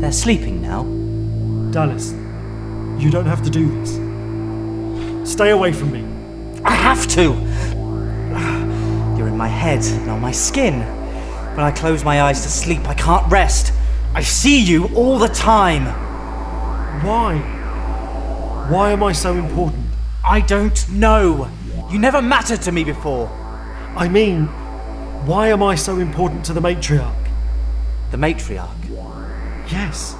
They're 0.00 0.12
sleeping 0.12 0.60
now. 0.60 0.84
Dallas, 1.70 2.12
you 3.02 3.10
don't 3.10 3.26
have 3.26 3.42
to 3.42 3.50
do 3.50 3.70
this. 3.80 3.98
Stay 5.30 5.50
away 5.50 5.72
from 5.72 5.92
me. 5.92 6.04
I 6.64 6.74
have 6.74 7.06
to! 7.08 7.51
You're 9.22 9.28
in 9.28 9.36
my 9.36 9.46
head 9.46 9.84
and 9.84 10.10
on 10.10 10.20
my 10.20 10.32
skin. 10.32 10.80
When 10.80 11.60
I 11.60 11.70
close 11.70 12.02
my 12.02 12.22
eyes 12.22 12.42
to 12.42 12.48
sleep, 12.48 12.88
I 12.88 12.94
can't 12.94 13.30
rest. 13.30 13.72
I 14.16 14.20
see 14.20 14.60
you 14.60 14.88
all 14.96 15.16
the 15.16 15.28
time. 15.28 15.84
Why? 17.06 17.38
Why 18.68 18.90
am 18.90 19.04
I 19.04 19.12
so 19.12 19.34
important? 19.34 19.86
I 20.24 20.40
don't 20.40 20.88
know. 20.90 21.48
You 21.88 22.00
never 22.00 22.20
mattered 22.20 22.62
to 22.62 22.72
me 22.72 22.82
before. 22.82 23.28
I 23.96 24.08
mean, 24.08 24.46
why 25.24 25.50
am 25.50 25.62
I 25.62 25.76
so 25.76 26.00
important 26.00 26.44
to 26.46 26.52
the 26.52 26.60
matriarch? 26.60 27.28
The 28.10 28.16
matriarch? 28.16 28.90
Yes. 29.70 30.16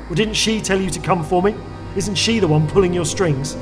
Well, 0.00 0.16
didn't 0.16 0.34
she 0.34 0.60
tell 0.60 0.78
you 0.78 0.90
to 0.90 1.00
come 1.00 1.24
for 1.24 1.42
me? 1.42 1.54
Isn't 1.96 2.16
she 2.16 2.40
the 2.40 2.48
one 2.48 2.68
pulling 2.68 2.92
your 2.92 3.06
strings? 3.06 3.54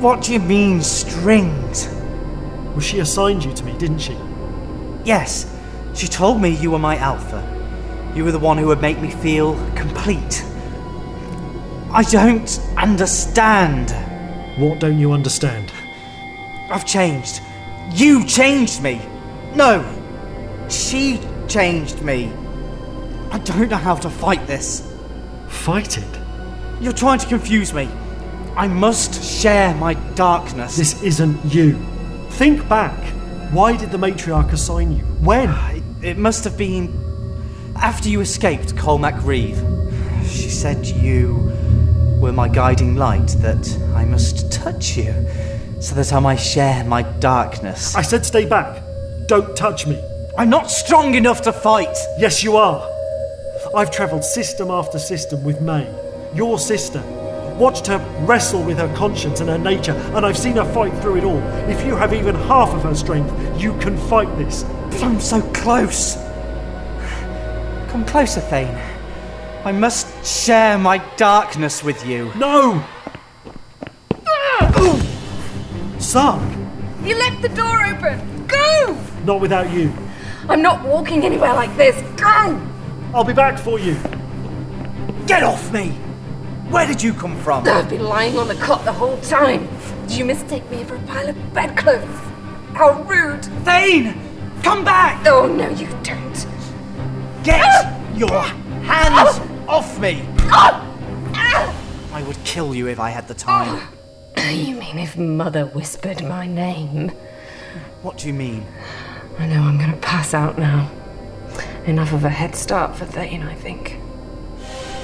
What 0.00 0.22
do 0.22 0.32
you 0.32 0.40
mean, 0.40 0.80
strings? 0.80 1.93
Well, 2.74 2.80
she 2.80 2.98
assigned 2.98 3.44
you 3.44 3.52
to 3.54 3.64
me, 3.64 3.78
didn't 3.78 4.00
she? 4.00 4.16
Yes, 5.04 5.56
she 5.94 6.08
told 6.08 6.42
me 6.42 6.48
you 6.48 6.72
were 6.72 6.78
my 6.80 6.96
alpha. 6.96 7.40
You 8.16 8.24
were 8.24 8.32
the 8.32 8.38
one 8.40 8.58
who 8.58 8.66
would 8.66 8.80
make 8.80 9.00
me 9.00 9.12
feel 9.12 9.54
complete. 9.76 10.44
I 11.92 12.02
don't 12.02 12.60
understand. 12.76 13.92
What 14.58 14.80
don't 14.80 14.98
you 14.98 15.12
understand? 15.12 15.72
I've 16.68 16.84
changed. 16.84 17.40
You 17.92 18.26
changed 18.26 18.82
me. 18.82 19.00
No, 19.54 19.84
she 20.68 21.20
changed 21.46 22.02
me. 22.02 22.32
I 23.30 23.38
don't 23.38 23.68
know 23.68 23.76
how 23.76 23.94
to 23.94 24.10
fight 24.10 24.44
this. 24.48 24.92
Fight 25.46 25.96
it? 25.98 26.18
You're 26.80 26.92
trying 26.92 27.20
to 27.20 27.26
confuse 27.26 27.72
me. 27.72 27.88
I 28.56 28.66
must 28.66 29.22
share 29.22 29.74
my 29.76 29.94
darkness. 30.16 30.76
This 30.76 31.00
isn't 31.04 31.44
you. 31.44 31.93
Think 32.34 32.68
back. 32.68 32.98
Why 33.52 33.76
did 33.76 33.92
the 33.92 33.96
matriarch 33.96 34.52
assign 34.52 34.90
you? 34.90 35.04
When? 35.04 35.50
Ah, 35.50 35.74
it 36.02 36.18
must 36.18 36.42
have 36.42 36.58
been 36.58 36.92
after 37.76 38.08
you 38.08 38.20
escaped 38.20 38.74
Colmac 38.74 39.24
Reeve. 39.24 39.56
She 40.26 40.50
said 40.50 40.84
you 40.84 41.52
were 42.20 42.32
my 42.32 42.48
guiding 42.48 42.96
light, 42.96 43.28
that 43.38 43.78
I 43.94 44.04
must 44.04 44.50
touch 44.50 44.96
you 44.96 45.14
so 45.80 45.94
that 45.94 46.12
I 46.12 46.18
might 46.18 46.40
share 46.40 46.82
my 46.82 47.02
darkness. 47.02 47.94
I 47.94 48.02
said 48.02 48.26
stay 48.26 48.46
back. 48.46 48.82
Don't 49.28 49.56
touch 49.56 49.86
me. 49.86 50.02
I'm 50.36 50.50
not 50.50 50.72
strong 50.72 51.14
enough 51.14 51.42
to 51.42 51.52
fight. 51.52 51.96
Yes, 52.18 52.42
you 52.42 52.56
are. 52.56 52.84
I've 53.76 53.92
travelled 53.92 54.24
system 54.24 54.72
after 54.72 54.98
system 54.98 55.44
with 55.44 55.60
May, 55.60 55.88
your 56.34 56.58
sister. 56.58 57.00
Watched 57.58 57.86
her 57.86 57.98
wrestle 58.26 58.62
with 58.62 58.78
her 58.78 58.92
conscience 58.96 59.40
and 59.40 59.48
her 59.48 59.58
nature, 59.58 59.92
and 59.92 60.26
I've 60.26 60.36
seen 60.36 60.56
her 60.56 60.64
fight 60.72 60.92
through 61.00 61.18
it 61.18 61.24
all. 61.24 61.42
If 61.68 61.86
you 61.86 61.94
have 61.94 62.12
even 62.12 62.34
half 62.34 62.70
of 62.70 62.82
her 62.82 62.94
strength, 62.94 63.32
you 63.60 63.76
can 63.78 63.96
fight 63.96 64.28
this. 64.36 64.64
But 64.90 65.04
I'm 65.04 65.20
so 65.20 65.40
close. 65.52 66.16
Come 67.88 68.04
closer, 68.06 68.40
Thane. 68.40 68.76
I 69.64 69.72
must 69.72 70.26
share 70.26 70.78
my 70.78 70.98
darkness 71.16 71.84
with 71.84 72.04
you. 72.04 72.32
No! 72.34 72.84
Sark! 75.98 76.42
You 77.02 77.16
left 77.16 77.40
the 77.40 77.48
door 77.48 77.86
open! 77.86 78.46
Go! 78.46 78.98
Not 79.24 79.40
without 79.40 79.72
you. 79.72 79.92
I'm 80.48 80.60
not 80.60 80.84
walking 80.84 81.24
anywhere 81.24 81.54
like 81.54 81.74
this. 81.76 81.96
Go! 82.20 82.60
I'll 83.14 83.24
be 83.24 83.32
back 83.32 83.58
for 83.58 83.78
you. 83.78 83.96
Get 85.26 85.42
off 85.42 85.72
me! 85.72 85.96
Where 86.70 86.86
did 86.86 87.02
you 87.02 87.12
come 87.12 87.36
from? 87.40 87.68
I've 87.68 87.88
been 87.88 88.04
lying 88.04 88.38
on 88.38 88.48
the 88.48 88.54
cot 88.54 88.84
the 88.84 88.92
whole 88.92 89.18
time. 89.20 89.68
Did 90.06 90.18
you 90.18 90.24
mistake 90.24 90.68
me 90.70 90.82
for 90.84 90.96
a 90.96 91.02
pile 91.02 91.28
of 91.28 91.54
bedclothes? 91.54 92.20
How 92.72 93.02
rude! 93.02 93.44
Thane! 93.64 94.20
Come 94.62 94.84
back! 94.84 95.24
Oh, 95.26 95.46
no, 95.46 95.68
you 95.70 95.86
don't. 96.02 96.46
Get 97.44 97.60
ah! 97.62 98.14
your 98.16 98.42
hands 98.84 99.40
off 99.68 100.00
me! 100.00 100.26
Ah! 100.50 100.90
I 102.12 102.22
would 102.22 102.42
kill 102.44 102.74
you 102.74 102.88
if 102.88 102.98
I 102.98 103.10
had 103.10 103.28
the 103.28 103.34
time. 103.34 103.88
Ah! 104.36 104.50
You 104.50 104.76
mean 104.76 104.98
if 104.98 105.16
Mother 105.16 105.66
whispered 105.66 106.22
my 106.22 106.46
name? 106.46 107.10
What 108.02 108.18
do 108.18 108.26
you 108.26 108.34
mean? 108.34 108.66
I 109.38 109.46
know 109.46 109.62
I'm 109.62 109.78
gonna 109.78 109.96
pass 109.96 110.32
out 110.32 110.58
now. 110.58 110.90
Enough 111.86 112.12
of 112.12 112.24
a 112.24 112.30
head 112.30 112.54
start 112.54 112.96
for 112.96 113.04
Thane, 113.04 113.42
I 113.42 113.54
think. 113.54 113.98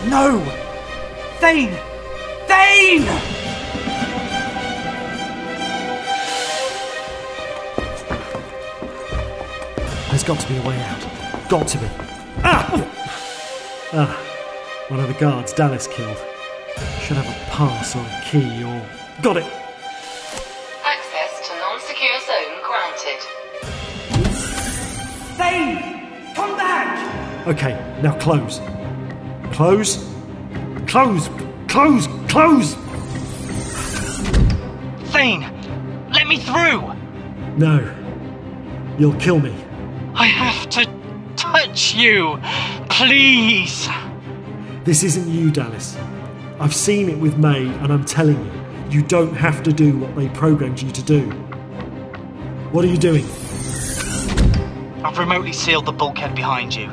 No! 0.08 0.40
Thane! 1.40 1.72
Thane! 2.46 3.06
There's 10.10 10.22
got 10.22 10.38
to 10.38 10.48
be 10.48 10.58
a 10.58 10.62
way 10.68 10.78
out. 10.82 11.48
Got 11.48 11.66
to 11.68 11.78
be. 11.78 11.86
Ah! 12.44 12.68
Ah. 13.94 14.26
One 14.88 15.00
of 15.00 15.08
the 15.08 15.14
guards 15.14 15.54
Dallas 15.54 15.86
killed. 15.86 16.18
Should 17.00 17.16
have 17.16 17.26
a 17.26 17.50
pass 17.50 17.96
or 17.96 18.00
a 18.00 18.22
key 18.26 18.62
or. 18.62 18.86
Got 19.22 19.38
it! 19.38 19.46
Access 20.84 21.48
to 21.48 21.56
non-secure 21.56 22.20
zone 22.26 22.60
granted. 22.62 23.20
Thane! 25.38 26.34
Come 26.34 26.54
back! 26.58 27.46
Okay, 27.46 28.00
now 28.02 28.18
close. 28.18 28.60
Close. 29.54 30.09
Close. 30.90 31.30
Close. 31.68 32.08
Close! 32.28 32.74
Thane! 35.12 35.42
Let 36.12 36.26
me 36.26 36.38
through! 36.38 36.82
No. 37.56 37.94
You'll 38.98 39.14
kill 39.20 39.38
me. 39.38 39.54
I 40.14 40.26
have 40.26 40.68
to 40.70 40.90
touch 41.36 41.94
you! 41.94 42.40
Please! 42.88 43.88
This 44.82 45.04
isn't 45.04 45.28
you, 45.28 45.52
Dallas. 45.52 45.96
I've 46.58 46.74
seen 46.74 47.08
it 47.08 47.18
with 47.20 47.38
May, 47.38 47.68
and 47.68 47.92
I'm 47.92 48.04
telling 48.04 48.44
you, 48.44 48.52
you 48.90 49.02
don't 49.06 49.34
have 49.34 49.62
to 49.62 49.72
do 49.72 49.96
what 49.96 50.16
they 50.16 50.28
programmed 50.30 50.82
you 50.82 50.90
to 50.90 51.02
do. 51.04 51.30
What 52.72 52.84
are 52.84 52.88
you 52.88 52.98
doing? 52.98 53.24
I've 55.04 55.16
remotely 55.16 55.52
sealed 55.52 55.86
the 55.86 55.92
bulkhead 55.92 56.34
behind 56.34 56.74
you. 56.74 56.90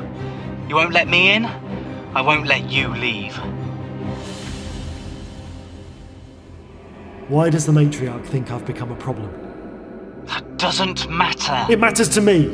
You 0.68 0.76
won't 0.76 0.92
let 0.92 1.08
me 1.08 1.32
in? 1.32 1.46
I 2.14 2.20
won't 2.20 2.46
let 2.46 2.70
you 2.70 2.94
leave. 2.94 3.36
Why 7.28 7.50
does 7.50 7.66
the 7.66 7.72
matriarch 7.72 8.24
think 8.24 8.50
I've 8.50 8.64
become 8.64 8.90
a 8.90 8.96
problem? 8.96 9.30
That 10.28 10.56
doesn't 10.56 11.10
matter. 11.10 11.70
It 11.70 11.78
matters 11.78 12.08
to 12.10 12.22
me. 12.22 12.46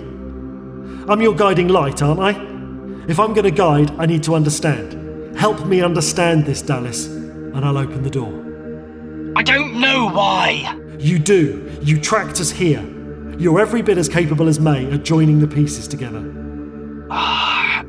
I'm 1.08 1.22
your 1.22 1.34
guiding 1.34 1.68
light, 1.68 2.02
aren't 2.02 2.18
I? 2.18 2.30
If 3.08 3.20
I'm 3.20 3.34
going 3.34 3.44
to 3.44 3.52
guide, 3.52 3.92
I 3.98 4.06
need 4.06 4.24
to 4.24 4.34
understand. 4.34 5.37
Help 5.37 5.64
me 5.66 5.80
understand 5.80 6.44
this, 6.44 6.60
Dallas, 6.60 7.06
and 7.06 7.64
I'll 7.64 7.78
open 7.78 8.02
the 8.02 8.10
door. 8.10 8.32
I 9.37 9.44
don't 9.44 9.80
know 9.80 10.08
why. 10.08 10.76
You 10.98 11.20
do. 11.20 11.70
You 11.82 12.00
tracked 12.00 12.40
us 12.40 12.50
here. 12.50 12.82
You're 13.38 13.60
every 13.60 13.82
bit 13.82 13.96
as 13.96 14.08
capable 14.08 14.48
as 14.48 14.58
May 14.58 14.90
at 14.90 15.04
joining 15.04 15.38
the 15.38 15.46
pieces 15.46 15.87
together. 15.87 16.32
Ah, 17.10 17.82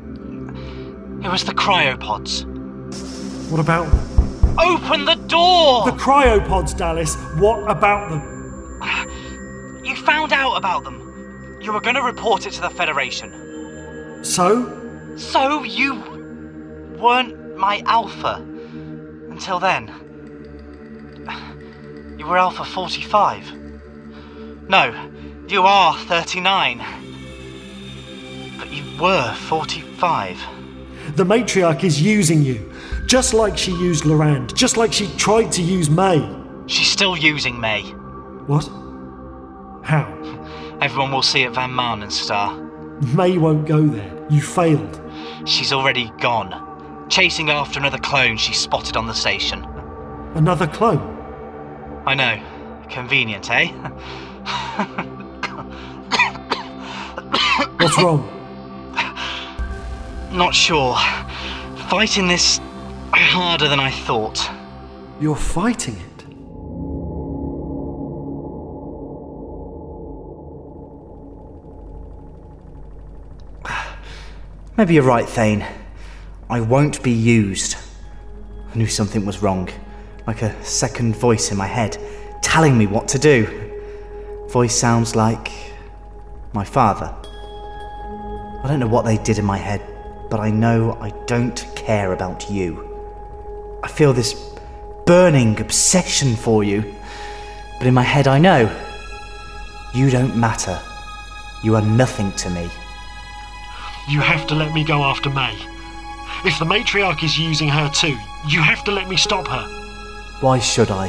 it 1.24 1.28
was 1.30 1.44
the 1.44 1.54
cryopods. 1.54 2.44
What 3.50 3.60
about 3.60 3.90
them? 3.90 4.56
Open 4.58 5.04
the 5.04 5.15
door! 5.36 5.84
The 5.90 5.96
cryopods, 5.96 6.76
Dallas. 6.76 7.14
What 7.38 7.70
about 7.70 8.10
them? 8.10 8.22
You 9.84 9.94
found 9.96 10.32
out 10.32 10.56
about 10.56 10.84
them. 10.84 11.58
You 11.60 11.72
were 11.72 11.80
going 11.80 11.96
to 11.96 12.02
report 12.02 12.46
it 12.46 12.52
to 12.52 12.60
the 12.60 12.70
Federation. 12.70 14.24
So? 14.24 15.16
So 15.16 15.62
you 15.62 15.94
weren't 16.98 17.56
my 17.56 17.82
alpha 17.86 18.34
until 19.30 19.58
then. 19.58 19.90
You 22.18 22.26
were 22.26 22.38
alpha 22.38 22.64
45. 22.64 23.52
No, 24.68 25.08
you 25.48 25.62
are 25.62 25.96
39. 25.96 26.82
But 28.58 28.72
you 28.72 28.84
were 29.00 29.34
45. 29.34 30.38
The 31.14 31.24
matriarch 31.24 31.84
is 31.84 32.00
using 32.02 32.42
you, 32.42 32.72
just 33.06 33.34
like 33.34 33.56
she 33.56 33.70
used 33.70 34.04
Lorand, 34.04 34.52
just 34.54 34.76
like 34.76 34.92
she 34.92 35.06
tried 35.16 35.52
to 35.52 35.62
use 35.62 35.88
May. 35.88 36.28
She's 36.66 36.88
still 36.88 37.16
using 37.16 37.58
May. 37.60 37.82
What? 38.46 38.68
How? 39.84 40.12
Everyone 40.80 41.12
will 41.12 41.22
see 41.22 41.44
at 41.44 41.54
Van 41.54 41.70
Maanen's 41.70 42.18
Star. 42.18 42.60
May 43.14 43.38
won't 43.38 43.66
go 43.66 43.86
there. 43.86 44.26
You 44.28 44.42
failed. 44.42 45.00
She's 45.44 45.72
already 45.72 46.10
gone, 46.20 47.06
chasing 47.08 47.50
after 47.50 47.78
another 47.78 47.98
clone 47.98 48.36
she 48.36 48.52
spotted 48.52 48.96
on 48.96 49.06
the 49.06 49.14
station. 49.14 49.64
Another 50.34 50.66
clone? 50.66 51.14
I 52.04 52.14
know. 52.14 52.42
Convenient, 52.90 53.48
eh? 53.50 53.66
What's 57.78 57.98
wrong? 58.02 58.28
Not 60.32 60.54
sure. 60.54 60.96
Fighting 61.88 62.26
this 62.26 62.60
harder 63.12 63.68
than 63.68 63.80
I 63.80 63.90
thought. 63.90 64.50
You're 65.20 65.36
fighting 65.36 65.96
it? 65.96 66.24
Maybe 74.76 74.94
you're 74.94 75.02
right, 75.02 75.28
Thane. 75.28 75.66
I 76.48 76.60
won't 76.60 77.02
be 77.02 77.12
used. 77.12 77.76
I 78.72 78.76
knew 78.76 78.86
something 78.86 79.24
was 79.26 79.42
wrong, 79.42 79.68
like 80.26 80.42
a 80.42 80.64
second 80.64 81.16
voice 81.16 81.50
in 81.50 81.56
my 81.56 81.66
head 81.66 81.98
telling 82.42 82.78
me 82.78 82.86
what 82.86 83.08
to 83.08 83.18
do. 83.18 83.46
Voice 84.48 84.74
sounds 84.74 85.16
like 85.16 85.50
my 86.52 86.64
father. 86.64 87.14
I 88.62 88.68
don't 88.68 88.80
know 88.80 88.86
what 88.86 89.04
they 89.04 89.18
did 89.18 89.38
in 89.38 89.44
my 89.44 89.58
head, 89.58 89.82
but 90.30 90.40
I 90.40 90.50
know 90.50 90.96
I 91.00 91.10
don't 91.26 91.66
care 91.74 92.12
about 92.12 92.48
you. 92.50 92.95
I 93.86 93.88
feel 93.88 94.12
this 94.12 94.34
burning 95.06 95.60
obsession 95.60 96.34
for 96.34 96.64
you, 96.64 96.92
but 97.78 97.86
in 97.86 97.94
my 97.94 98.02
head 98.02 98.26
I 98.26 98.40
know 98.40 98.68
you 99.94 100.10
don't 100.10 100.36
matter. 100.36 100.80
You 101.62 101.76
are 101.76 101.82
nothing 101.82 102.32
to 102.32 102.50
me. 102.50 102.68
You 104.08 104.18
have 104.18 104.44
to 104.48 104.56
let 104.56 104.72
me 104.74 104.82
go 104.82 105.04
after 105.04 105.30
May. 105.30 105.54
If 106.44 106.58
the 106.58 106.64
matriarch 106.64 107.22
is 107.22 107.38
using 107.38 107.68
her 107.68 107.88
too, 107.88 108.18
you 108.48 108.60
have 108.60 108.82
to 108.86 108.90
let 108.90 109.08
me 109.08 109.16
stop 109.16 109.46
her. 109.46 109.68
Why 110.40 110.58
should 110.58 110.90
I? 110.90 111.06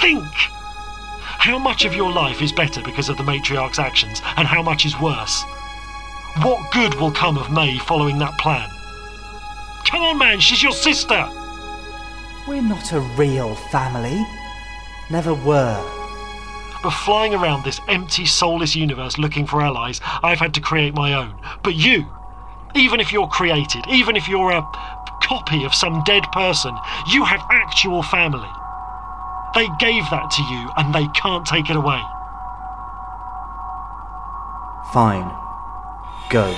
Think! 0.00 0.22
How 0.32 1.58
much 1.58 1.84
of 1.84 1.96
your 1.96 2.12
life 2.12 2.40
is 2.40 2.52
better 2.52 2.80
because 2.80 3.08
of 3.08 3.16
the 3.16 3.24
matriarch's 3.24 3.80
actions, 3.80 4.22
and 4.36 4.46
how 4.46 4.62
much 4.62 4.86
is 4.86 5.00
worse? 5.00 5.42
What 6.42 6.70
good 6.70 6.94
will 6.94 7.10
come 7.10 7.36
of 7.38 7.50
May 7.50 7.76
following 7.78 8.18
that 8.18 8.38
plan? 8.38 8.70
Come 9.90 10.02
on, 10.02 10.16
man, 10.16 10.38
she's 10.38 10.62
your 10.62 10.70
sister! 10.70 11.28
We're 12.46 12.60
not 12.60 12.92
a 12.92 13.00
real 13.00 13.54
family. 13.54 14.26
Never 15.10 15.32
were. 15.32 15.82
But 16.82 16.90
flying 16.90 17.34
around 17.34 17.64
this 17.64 17.80
empty, 17.88 18.26
soulless 18.26 18.76
universe 18.76 19.16
looking 19.16 19.46
for 19.46 19.62
allies, 19.62 20.02
I've 20.22 20.40
had 20.40 20.52
to 20.54 20.60
create 20.60 20.94
my 20.94 21.14
own. 21.14 21.34
But 21.62 21.74
you, 21.74 22.04
even 22.74 23.00
if 23.00 23.12
you're 23.12 23.28
created, 23.28 23.86
even 23.88 24.14
if 24.14 24.28
you're 24.28 24.50
a 24.50 24.62
copy 25.22 25.64
of 25.64 25.74
some 25.74 26.02
dead 26.04 26.24
person, 26.32 26.76
you 27.10 27.24
have 27.24 27.40
actual 27.50 28.02
family. 28.02 28.50
They 29.54 29.66
gave 29.78 30.04
that 30.10 30.30
to 30.30 30.42
you 30.42 30.70
and 30.76 30.94
they 30.94 31.08
can't 31.14 31.46
take 31.46 31.70
it 31.70 31.76
away. 31.76 32.02
Fine. 34.92 35.32
Go. 36.28 36.52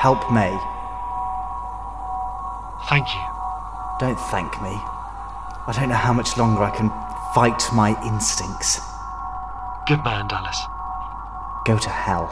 Help 0.00 0.32
May. 0.32 0.58
Thank 2.88 3.06
you. 3.14 3.33
Don't 4.04 4.20
thank 4.20 4.60
me. 4.60 4.68
I 5.66 5.72
don't 5.74 5.88
know 5.88 5.94
how 5.94 6.12
much 6.12 6.36
longer 6.36 6.62
I 6.62 6.68
can 6.68 6.90
fight 7.34 7.62
my 7.72 7.98
instincts. 8.04 8.78
Good 9.88 10.04
man, 10.04 10.28
Dallas. 10.28 10.60
Go 11.64 11.78
to 11.78 11.88
hell. 11.88 12.28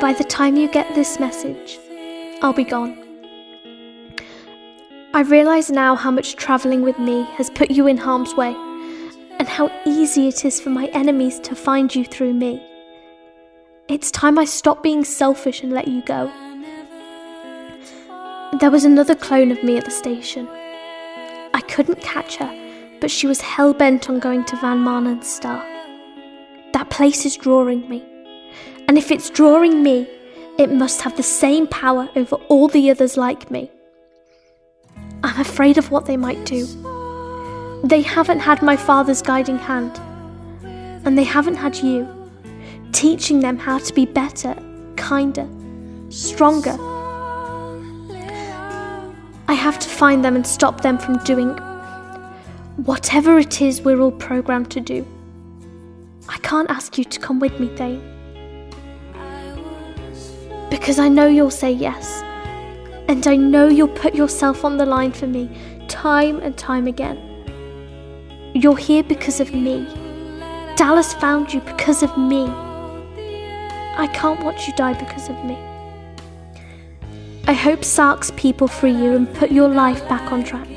By 0.00 0.12
the 0.12 0.22
time 0.22 0.56
you 0.56 0.68
get 0.68 0.94
this 0.94 1.18
message, 1.18 1.76
I'll 2.40 2.52
be 2.52 2.62
gone. 2.62 2.96
I 5.12 5.22
realise 5.22 5.70
now 5.70 5.96
how 5.96 6.12
much 6.12 6.36
travelling 6.36 6.82
with 6.82 7.00
me 7.00 7.24
has 7.36 7.50
put 7.50 7.68
you 7.68 7.88
in 7.88 7.96
harm's 7.96 8.32
way, 8.36 8.54
and 9.38 9.48
how 9.48 9.72
easy 9.84 10.28
it 10.28 10.44
is 10.44 10.60
for 10.60 10.70
my 10.70 10.86
enemies 10.88 11.40
to 11.40 11.56
find 11.56 11.92
you 11.92 12.04
through 12.04 12.34
me. 12.34 12.62
It's 13.88 14.12
time 14.12 14.38
I 14.38 14.44
stop 14.44 14.84
being 14.84 15.04
selfish 15.04 15.64
and 15.64 15.72
let 15.72 15.88
you 15.88 16.00
go. 16.02 16.30
There 18.60 18.70
was 18.70 18.84
another 18.84 19.16
clone 19.16 19.50
of 19.50 19.64
me 19.64 19.78
at 19.78 19.84
the 19.84 19.90
station. 19.90 20.48
I 21.54 21.60
couldn't 21.66 22.00
catch 22.00 22.36
her, 22.36 22.98
but 23.00 23.10
she 23.10 23.26
was 23.26 23.40
hell 23.40 23.74
bent 23.74 24.08
on 24.08 24.20
going 24.20 24.44
to 24.44 24.56
Van 24.56 24.78
Maanen's 24.78 25.26
star. 25.26 25.60
That 26.72 26.88
place 26.88 27.26
is 27.26 27.36
drawing 27.36 27.88
me. 27.88 28.04
And 28.88 28.98
if 28.98 29.10
it's 29.10 29.30
drawing 29.30 29.82
me, 29.82 30.08
it 30.58 30.70
must 30.70 31.00
have 31.02 31.16
the 31.16 31.22
same 31.22 31.66
power 31.66 32.08
over 32.14 32.36
all 32.48 32.68
the 32.68 32.90
others 32.90 33.16
like 33.16 33.50
me. 33.50 33.70
I'm 35.24 35.40
afraid 35.40 35.78
of 35.78 35.90
what 35.90 36.06
they 36.06 36.16
might 36.16 36.44
do. 36.44 36.66
They 37.84 38.02
haven't 38.02 38.40
had 38.40 38.62
my 38.62 38.76
father's 38.76 39.22
guiding 39.22 39.58
hand, 39.58 39.98
and 41.06 41.16
they 41.16 41.24
haven't 41.24 41.56
had 41.56 41.76
you, 41.78 42.06
teaching 42.92 43.40
them 43.40 43.58
how 43.58 43.78
to 43.78 43.92
be 43.94 44.04
better, 44.04 44.54
kinder, 44.96 45.48
stronger. 46.10 46.76
I 49.48 49.54
have 49.54 49.78
to 49.78 49.88
find 49.88 50.24
them 50.24 50.36
and 50.36 50.46
stop 50.46 50.82
them 50.82 50.98
from 50.98 51.18
doing 51.24 51.50
whatever 52.76 53.38
it 53.38 53.60
is 53.60 53.82
we're 53.82 54.00
all 54.00 54.12
programmed 54.12 54.70
to 54.72 54.80
do. 54.80 55.06
I 56.28 56.38
can't 56.38 56.70
ask 56.70 56.98
you 56.98 57.04
to 57.04 57.20
come 57.20 57.38
with 57.38 57.58
me, 57.58 57.68
Thane. 57.76 58.11
Because 60.72 60.98
I 60.98 61.08
know 61.08 61.26
you'll 61.26 61.50
say 61.50 61.70
yes. 61.70 62.22
And 63.06 63.26
I 63.26 63.36
know 63.36 63.68
you'll 63.68 63.88
put 63.88 64.14
yourself 64.14 64.64
on 64.64 64.78
the 64.78 64.86
line 64.86 65.12
for 65.12 65.26
me 65.26 65.50
time 65.86 66.40
and 66.40 66.56
time 66.56 66.86
again. 66.86 67.18
You're 68.54 68.78
here 68.78 69.02
because 69.02 69.38
of 69.38 69.52
me. 69.52 69.86
Dallas 70.76 71.12
found 71.12 71.52
you 71.52 71.60
because 71.60 72.02
of 72.02 72.16
me. 72.16 72.46
I 73.98 74.08
can't 74.14 74.42
watch 74.42 74.66
you 74.66 74.72
die 74.74 74.94
because 74.94 75.28
of 75.28 75.44
me. 75.44 75.58
I 77.46 77.52
hope 77.52 77.84
Sark's 77.84 78.30
people 78.36 78.66
free 78.66 78.92
you 78.92 79.14
and 79.14 79.30
put 79.34 79.52
your 79.52 79.68
life 79.68 80.08
back 80.08 80.32
on 80.32 80.42
track. 80.42 80.68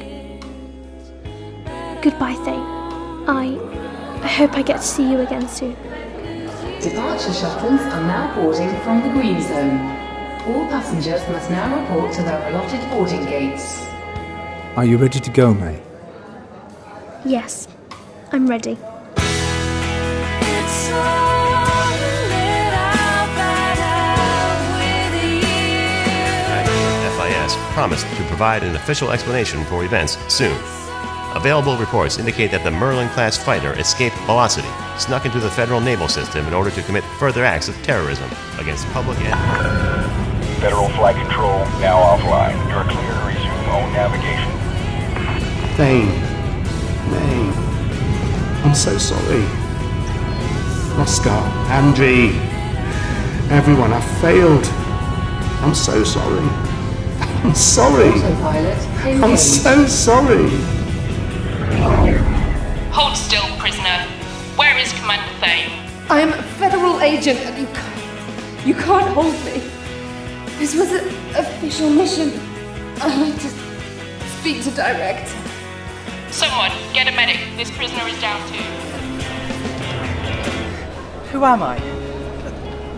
Goodbye, 2.02 2.36
Thane. 2.44 2.68
I. 3.30 3.58
I 4.22 4.28
hope 4.28 4.58
I 4.58 4.62
get 4.62 4.82
to 4.82 4.84
see 4.84 5.10
you 5.10 5.22
again 5.22 5.48
soon. 5.48 5.78
Departure 6.86 7.34
shuttles 7.34 7.82
are 7.82 8.04
now 8.06 8.36
boarding 8.36 8.70
from 8.82 9.02
the 9.02 9.10
green 9.10 9.42
zone. 9.42 9.80
All 10.46 10.68
passengers 10.68 11.28
must 11.30 11.50
now 11.50 11.82
report 11.82 12.14
to 12.14 12.22
their 12.22 12.48
allotted 12.48 12.80
boarding 12.92 13.26
gates. 13.26 13.82
Are 14.78 14.86
you 14.86 14.98
ready 14.98 15.20
to 15.20 15.32
go, 15.32 15.52
May? 15.52 15.82
Yes, 17.26 17.68
I'm 18.32 18.46
ready. 18.46 18.76
FIS 27.16 27.56
promised 27.74 28.06
to 28.16 28.24
provide 28.26 28.62
an 28.62 28.76
official 28.76 29.10
explanation 29.10 29.66
for 29.66 29.84
events 29.84 30.20
soon. 30.32 30.85
Available 31.36 31.76
reports 31.76 32.18
indicate 32.18 32.50
that 32.52 32.64
the 32.64 32.72
Merlin 32.72 33.10
class 33.10 33.36
fighter 33.36 33.74
escaped 33.74 34.16
Velocity, 34.20 34.70
snuck 34.98 35.26
into 35.26 35.38
the 35.42 35.52
federal 35.52 35.82
naval 35.82 36.08
system 36.08 36.48
in 36.48 36.54
order 36.54 36.72
to 36.72 36.82
commit 36.84 37.04
further 37.20 37.44
acts 37.44 37.68
of 37.68 37.76
terrorism 37.84 38.30
against 38.58 38.88
the 38.88 38.94
public 38.94 39.20
and. 39.20 40.62
Federal 40.62 40.88
flight 40.96 41.18
control 41.18 41.60
now 41.84 42.00
offline. 42.00 42.56
You're 42.72 42.88
clear 42.88 43.12
to 43.12 43.28
resume 43.28 43.66
own 43.68 43.92
navigation. 43.92 44.50
Thane. 45.76 46.08
May. 47.12 47.52
I'm 48.64 48.74
so 48.74 48.98
sorry. 48.98 49.44
Oscar, 50.98 51.30
Andy, 51.68 52.40
everyone, 53.54 53.92
I 53.92 54.00
failed. 54.22 54.66
I'm 55.62 55.76
so 55.76 56.02
sorry. 56.06 56.40
I'm 57.44 57.54
sorry. 57.54 58.08
Autopilot 58.08 58.78
I'm 59.22 59.36
so 59.36 59.86
sorry. 59.86 60.75
Hold 63.06 63.18
still, 63.18 63.46
prisoner. 63.60 64.02
Where 64.56 64.76
is 64.80 64.92
Commander 64.94 65.32
Thane? 65.40 65.70
I 66.10 66.22
am 66.22 66.34
a 66.34 66.42
federal 66.58 67.00
agent 67.02 67.40
and 67.42 67.56
you 67.56 67.68
can't, 67.68 68.66
you 68.66 68.74
can't 68.74 69.08
hold 69.14 69.36
me. 69.46 69.62
This 70.58 70.74
was 70.74 70.92
an 70.92 71.08
official 71.36 71.92
mission. 71.92 72.32
I'd 73.04 73.16
like 73.22 73.40
to 73.42 73.50
speak 74.40 74.64
to 74.64 74.72
director. 74.72 75.38
Someone, 76.32 76.72
get 76.94 77.08
a 77.08 77.12
medic. 77.12 77.38
This 77.58 77.70
prisoner 77.78 78.08
is 78.08 78.20
down 78.20 78.42
too. 78.50 78.64
Who 81.30 81.46
am 81.46 81.62
I? 81.62 81.78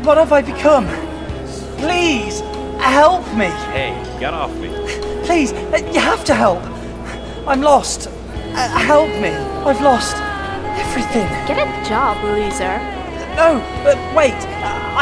What 0.06 0.16
have 0.16 0.32
I 0.32 0.42
become? 0.42 0.88
Please, 1.80 2.40
help 2.80 3.28
me! 3.36 3.48
Hey, 3.76 3.92
get 4.22 4.34
off 4.34 4.56
me. 4.56 4.70
Please, 5.26 5.52
you 5.52 6.00
have 6.00 6.24
to 6.24 6.34
help! 6.34 6.64
I'm 7.46 7.60
lost. 7.60 8.08
Uh, 8.60 8.68
help 8.80 9.10
me! 9.22 9.30
I've 9.68 9.82
lost 9.82 10.16
everything. 10.84 11.28
Get 11.48 11.58
a 11.60 11.90
job, 11.90 12.24
loser. 12.24 12.78
No, 13.36 13.62
but 13.84 13.98
wait. 14.16 14.34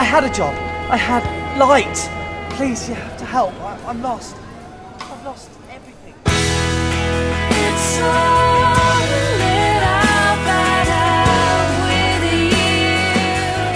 I 0.02 0.04
had 0.04 0.24
a 0.26 0.30
job. 0.34 0.54
I 0.92 0.98
had 0.98 1.24
light. 1.58 1.98
Please, 2.58 2.90
you 2.90 2.96
have 2.96 3.18
to 3.18 3.26
help. 3.26 3.54
I- 3.62 3.80
I'm 3.88 4.02
lost. 4.02 4.36
I've 5.00 5.24
lost 5.26 5.50
everything. 5.72 6.14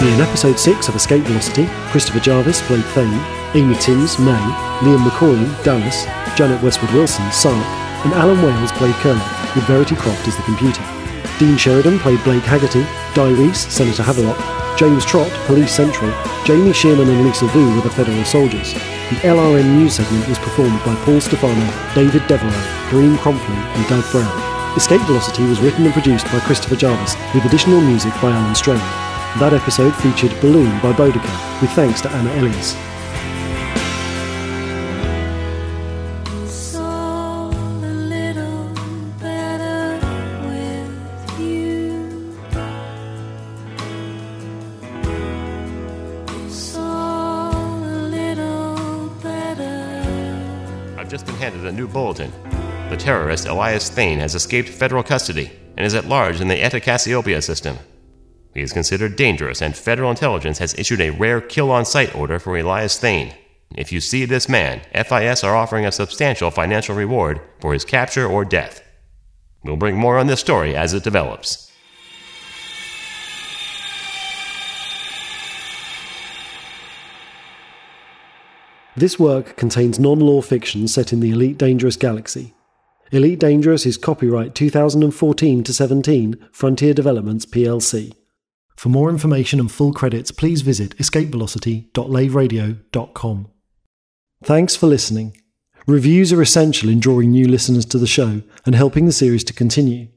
In 0.00 0.18
episode 0.20 0.58
6 0.58 0.88
of 0.88 0.96
Escape 0.96 1.22
Velocity, 1.24 1.66
Christopher 1.90 2.20
Jarvis 2.20 2.62
played 2.62 2.84
Thane, 2.86 3.20
Amy 3.54 3.74
Timms, 3.76 4.18
May, 4.18 4.32
Liam 4.80 5.04
McCoy, 5.04 5.38
Dallas, 5.62 6.06
Janet 6.36 6.62
Westwood 6.62 6.90
Wilson, 6.92 7.30
Sark, 7.30 7.62
and 8.04 8.12
Alan 8.14 8.40
Wales 8.42 8.72
played 8.72 8.94
Kermit, 8.96 9.22
with 9.54 9.64
Verity 9.64 9.96
Croft 9.96 10.26
as 10.26 10.36
the 10.36 10.42
computer. 10.42 10.82
Dean 11.38 11.56
Sheridan 11.56 11.98
played 11.98 12.22
Blake 12.24 12.42
Haggerty, 12.44 12.84
Di 13.14 13.32
Reese, 13.32 13.66
Senator 13.72 14.02
Havelock, 14.02 14.38
James 14.78 15.04
Trott, 15.04 15.30
Police 15.46 15.72
Central, 15.72 16.10
Jamie 16.44 16.72
Shearman 16.72 17.08
and 17.08 17.24
Lisa 17.24 17.46
Vu 17.46 17.74
were 17.74 17.82
the 17.82 17.90
federal 17.90 18.24
soldiers. 18.24 18.72
The 18.72 19.20
LRN 19.28 19.76
news 19.76 19.94
segment 19.94 20.26
was 20.28 20.38
performed 20.38 20.80
by 20.84 20.94
Paul 21.04 21.20
Stefano, 21.20 21.94
David 21.94 22.26
Devereaux, 22.26 22.64
Kareem 22.88 23.16
Cromfley, 23.18 23.54
and 23.54 23.88
Doug 23.88 24.10
Brown. 24.10 24.76
Escape 24.76 25.02
Velocity 25.02 25.44
was 25.44 25.60
written 25.60 25.84
and 25.84 25.92
produced 25.92 26.26
by 26.26 26.40
Christopher 26.40 26.76
Jarvis, 26.76 27.14
with 27.34 27.44
additional 27.44 27.80
music 27.80 28.12
by 28.22 28.30
Alan 28.30 28.54
Strain. 28.54 28.78
That 29.38 29.52
episode 29.52 29.94
featured 29.96 30.38
Balloon 30.40 30.70
by 30.80 30.92
Boudica, 30.92 31.60
with 31.60 31.70
thanks 31.72 32.00
to 32.02 32.10
Anna 32.10 32.32
Elias. 32.40 32.89
Handed 51.50 51.66
a 51.66 51.76
new 51.76 51.88
bulletin. 51.88 52.32
The 52.90 52.96
terrorist 52.96 53.46
Elias 53.46 53.88
Thane 53.88 54.20
has 54.20 54.36
escaped 54.36 54.68
federal 54.68 55.02
custody 55.02 55.50
and 55.76 55.84
is 55.84 55.94
at 55.94 56.06
large 56.06 56.40
in 56.40 56.48
the 56.48 56.62
Eta 56.62 56.80
Cassiopeia 56.80 57.42
system. 57.42 57.78
He 58.54 58.60
is 58.60 58.72
considered 58.72 59.16
dangerous, 59.16 59.62
and 59.62 59.76
federal 59.76 60.10
intelligence 60.10 60.58
has 60.58 60.78
issued 60.78 61.00
a 61.00 61.10
rare 61.10 61.40
kill 61.40 61.70
on 61.70 61.84
sight 61.84 62.14
order 62.14 62.38
for 62.38 62.56
Elias 62.56 62.98
Thane. 62.98 63.34
If 63.76 63.92
you 63.92 64.00
see 64.00 64.24
this 64.24 64.48
man, 64.48 64.82
FIS 64.92 65.44
are 65.44 65.56
offering 65.56 65.86
a 65.86 65.92
substantial 65.92 66.50
financial 66.50 66.94
reward 66.94 67.40
for 67.60 67.72
his 67.72 67.84
capture 67.84 68.26
or 68.26 68.44
death. 68.44 68.82
We'll 69.64 69.76
bring 69.76 69.96
more 69.96 70.18
on 70.18 70.26
this 70.26 70.40
story 70.40 70.76
as 70.76 70.94
it 70.94 71.04
develops. 71.04 71.69
This 79.00 79.18
work 79.18 79.56
contains 79.56 79.98
non 79.98 80.20
law 80.20 80.42
fiction 80.42 80.86
set 80.86 81.10
in 81.10 81.20
the 81.20 81.30
Elite 81.30 81.56
Dangerous 81.56 81.96
galaxy. 81.96 82.52
Elite 83.10 83.38
Dangerous 83.38 83.86
is 83.86 83.96
copyright 83.96 84.54
2014 84.54 85.64
to 85.64 85.72
17 85.72 86.36
Frontier 86.52 86.92
Developments 86.92 87.46
plc. 87.46 88.12
For 88.76 88.90
more 88.90 89.08
information 89.08 89.58
and 89.58 89.72
full 89.72 89.94
credits, 89.94 90.30
please 90.30 90.60
visit 90.60 90.94
escapevelocity.laveradio.com. 90.98 93.48
Thanks 94.44 94.76
for 94.76 94.86
listening. 94.86 95.34
Reviews 95.86 96.30
are 96.30 96.42
essential 96.42 96.90
in 96.90 97.00
drawing 97.00 97.30
new 97.30 97.48
listeners 97.48 97.86
to 97.86 97.96
the 97.96 98.06
show 98.06 98.42
and 98.66 98.74
helping 98.74 99.06
the 99.06 99.12
series 99.12 99.44
to 99.44 99.54
continue. 99.54 100.08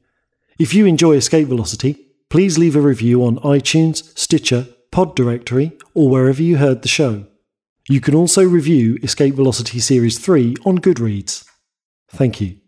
If 0.58 0.74
you 0.74 0.84
enjoy 0.84 1.14
Escape 1.14 1.48
Velocity, 1.48 2.06
please 2.28 2.58
leave 2.58 2.76
a 2.76 2.82
review 2.82 3.24
on 3.24 3.38
iTunes, 3.38 4.14
Stitcher, 4.14 4.66
Pod 4.92 5.16
Directory, 5.16 5.72
or 5.94 6.10
wherever 6.10 6.42
you 6.42 6.58
heard 6.58 6.82
the 6.82 6.88
show. 6.88 7.24
You 7.88 8.00
can 8.00 8.14
also 8.14 8.42
review 8.44 8.98
Escape 9.02 9.34
Velocity 9.34 9.78
Series 9.78 10.18
3 10.18 10.56
on 10.64 10.78
Goodreads. 10.78 11.46
Thank 12.08 12.40
you. 12.40 12.63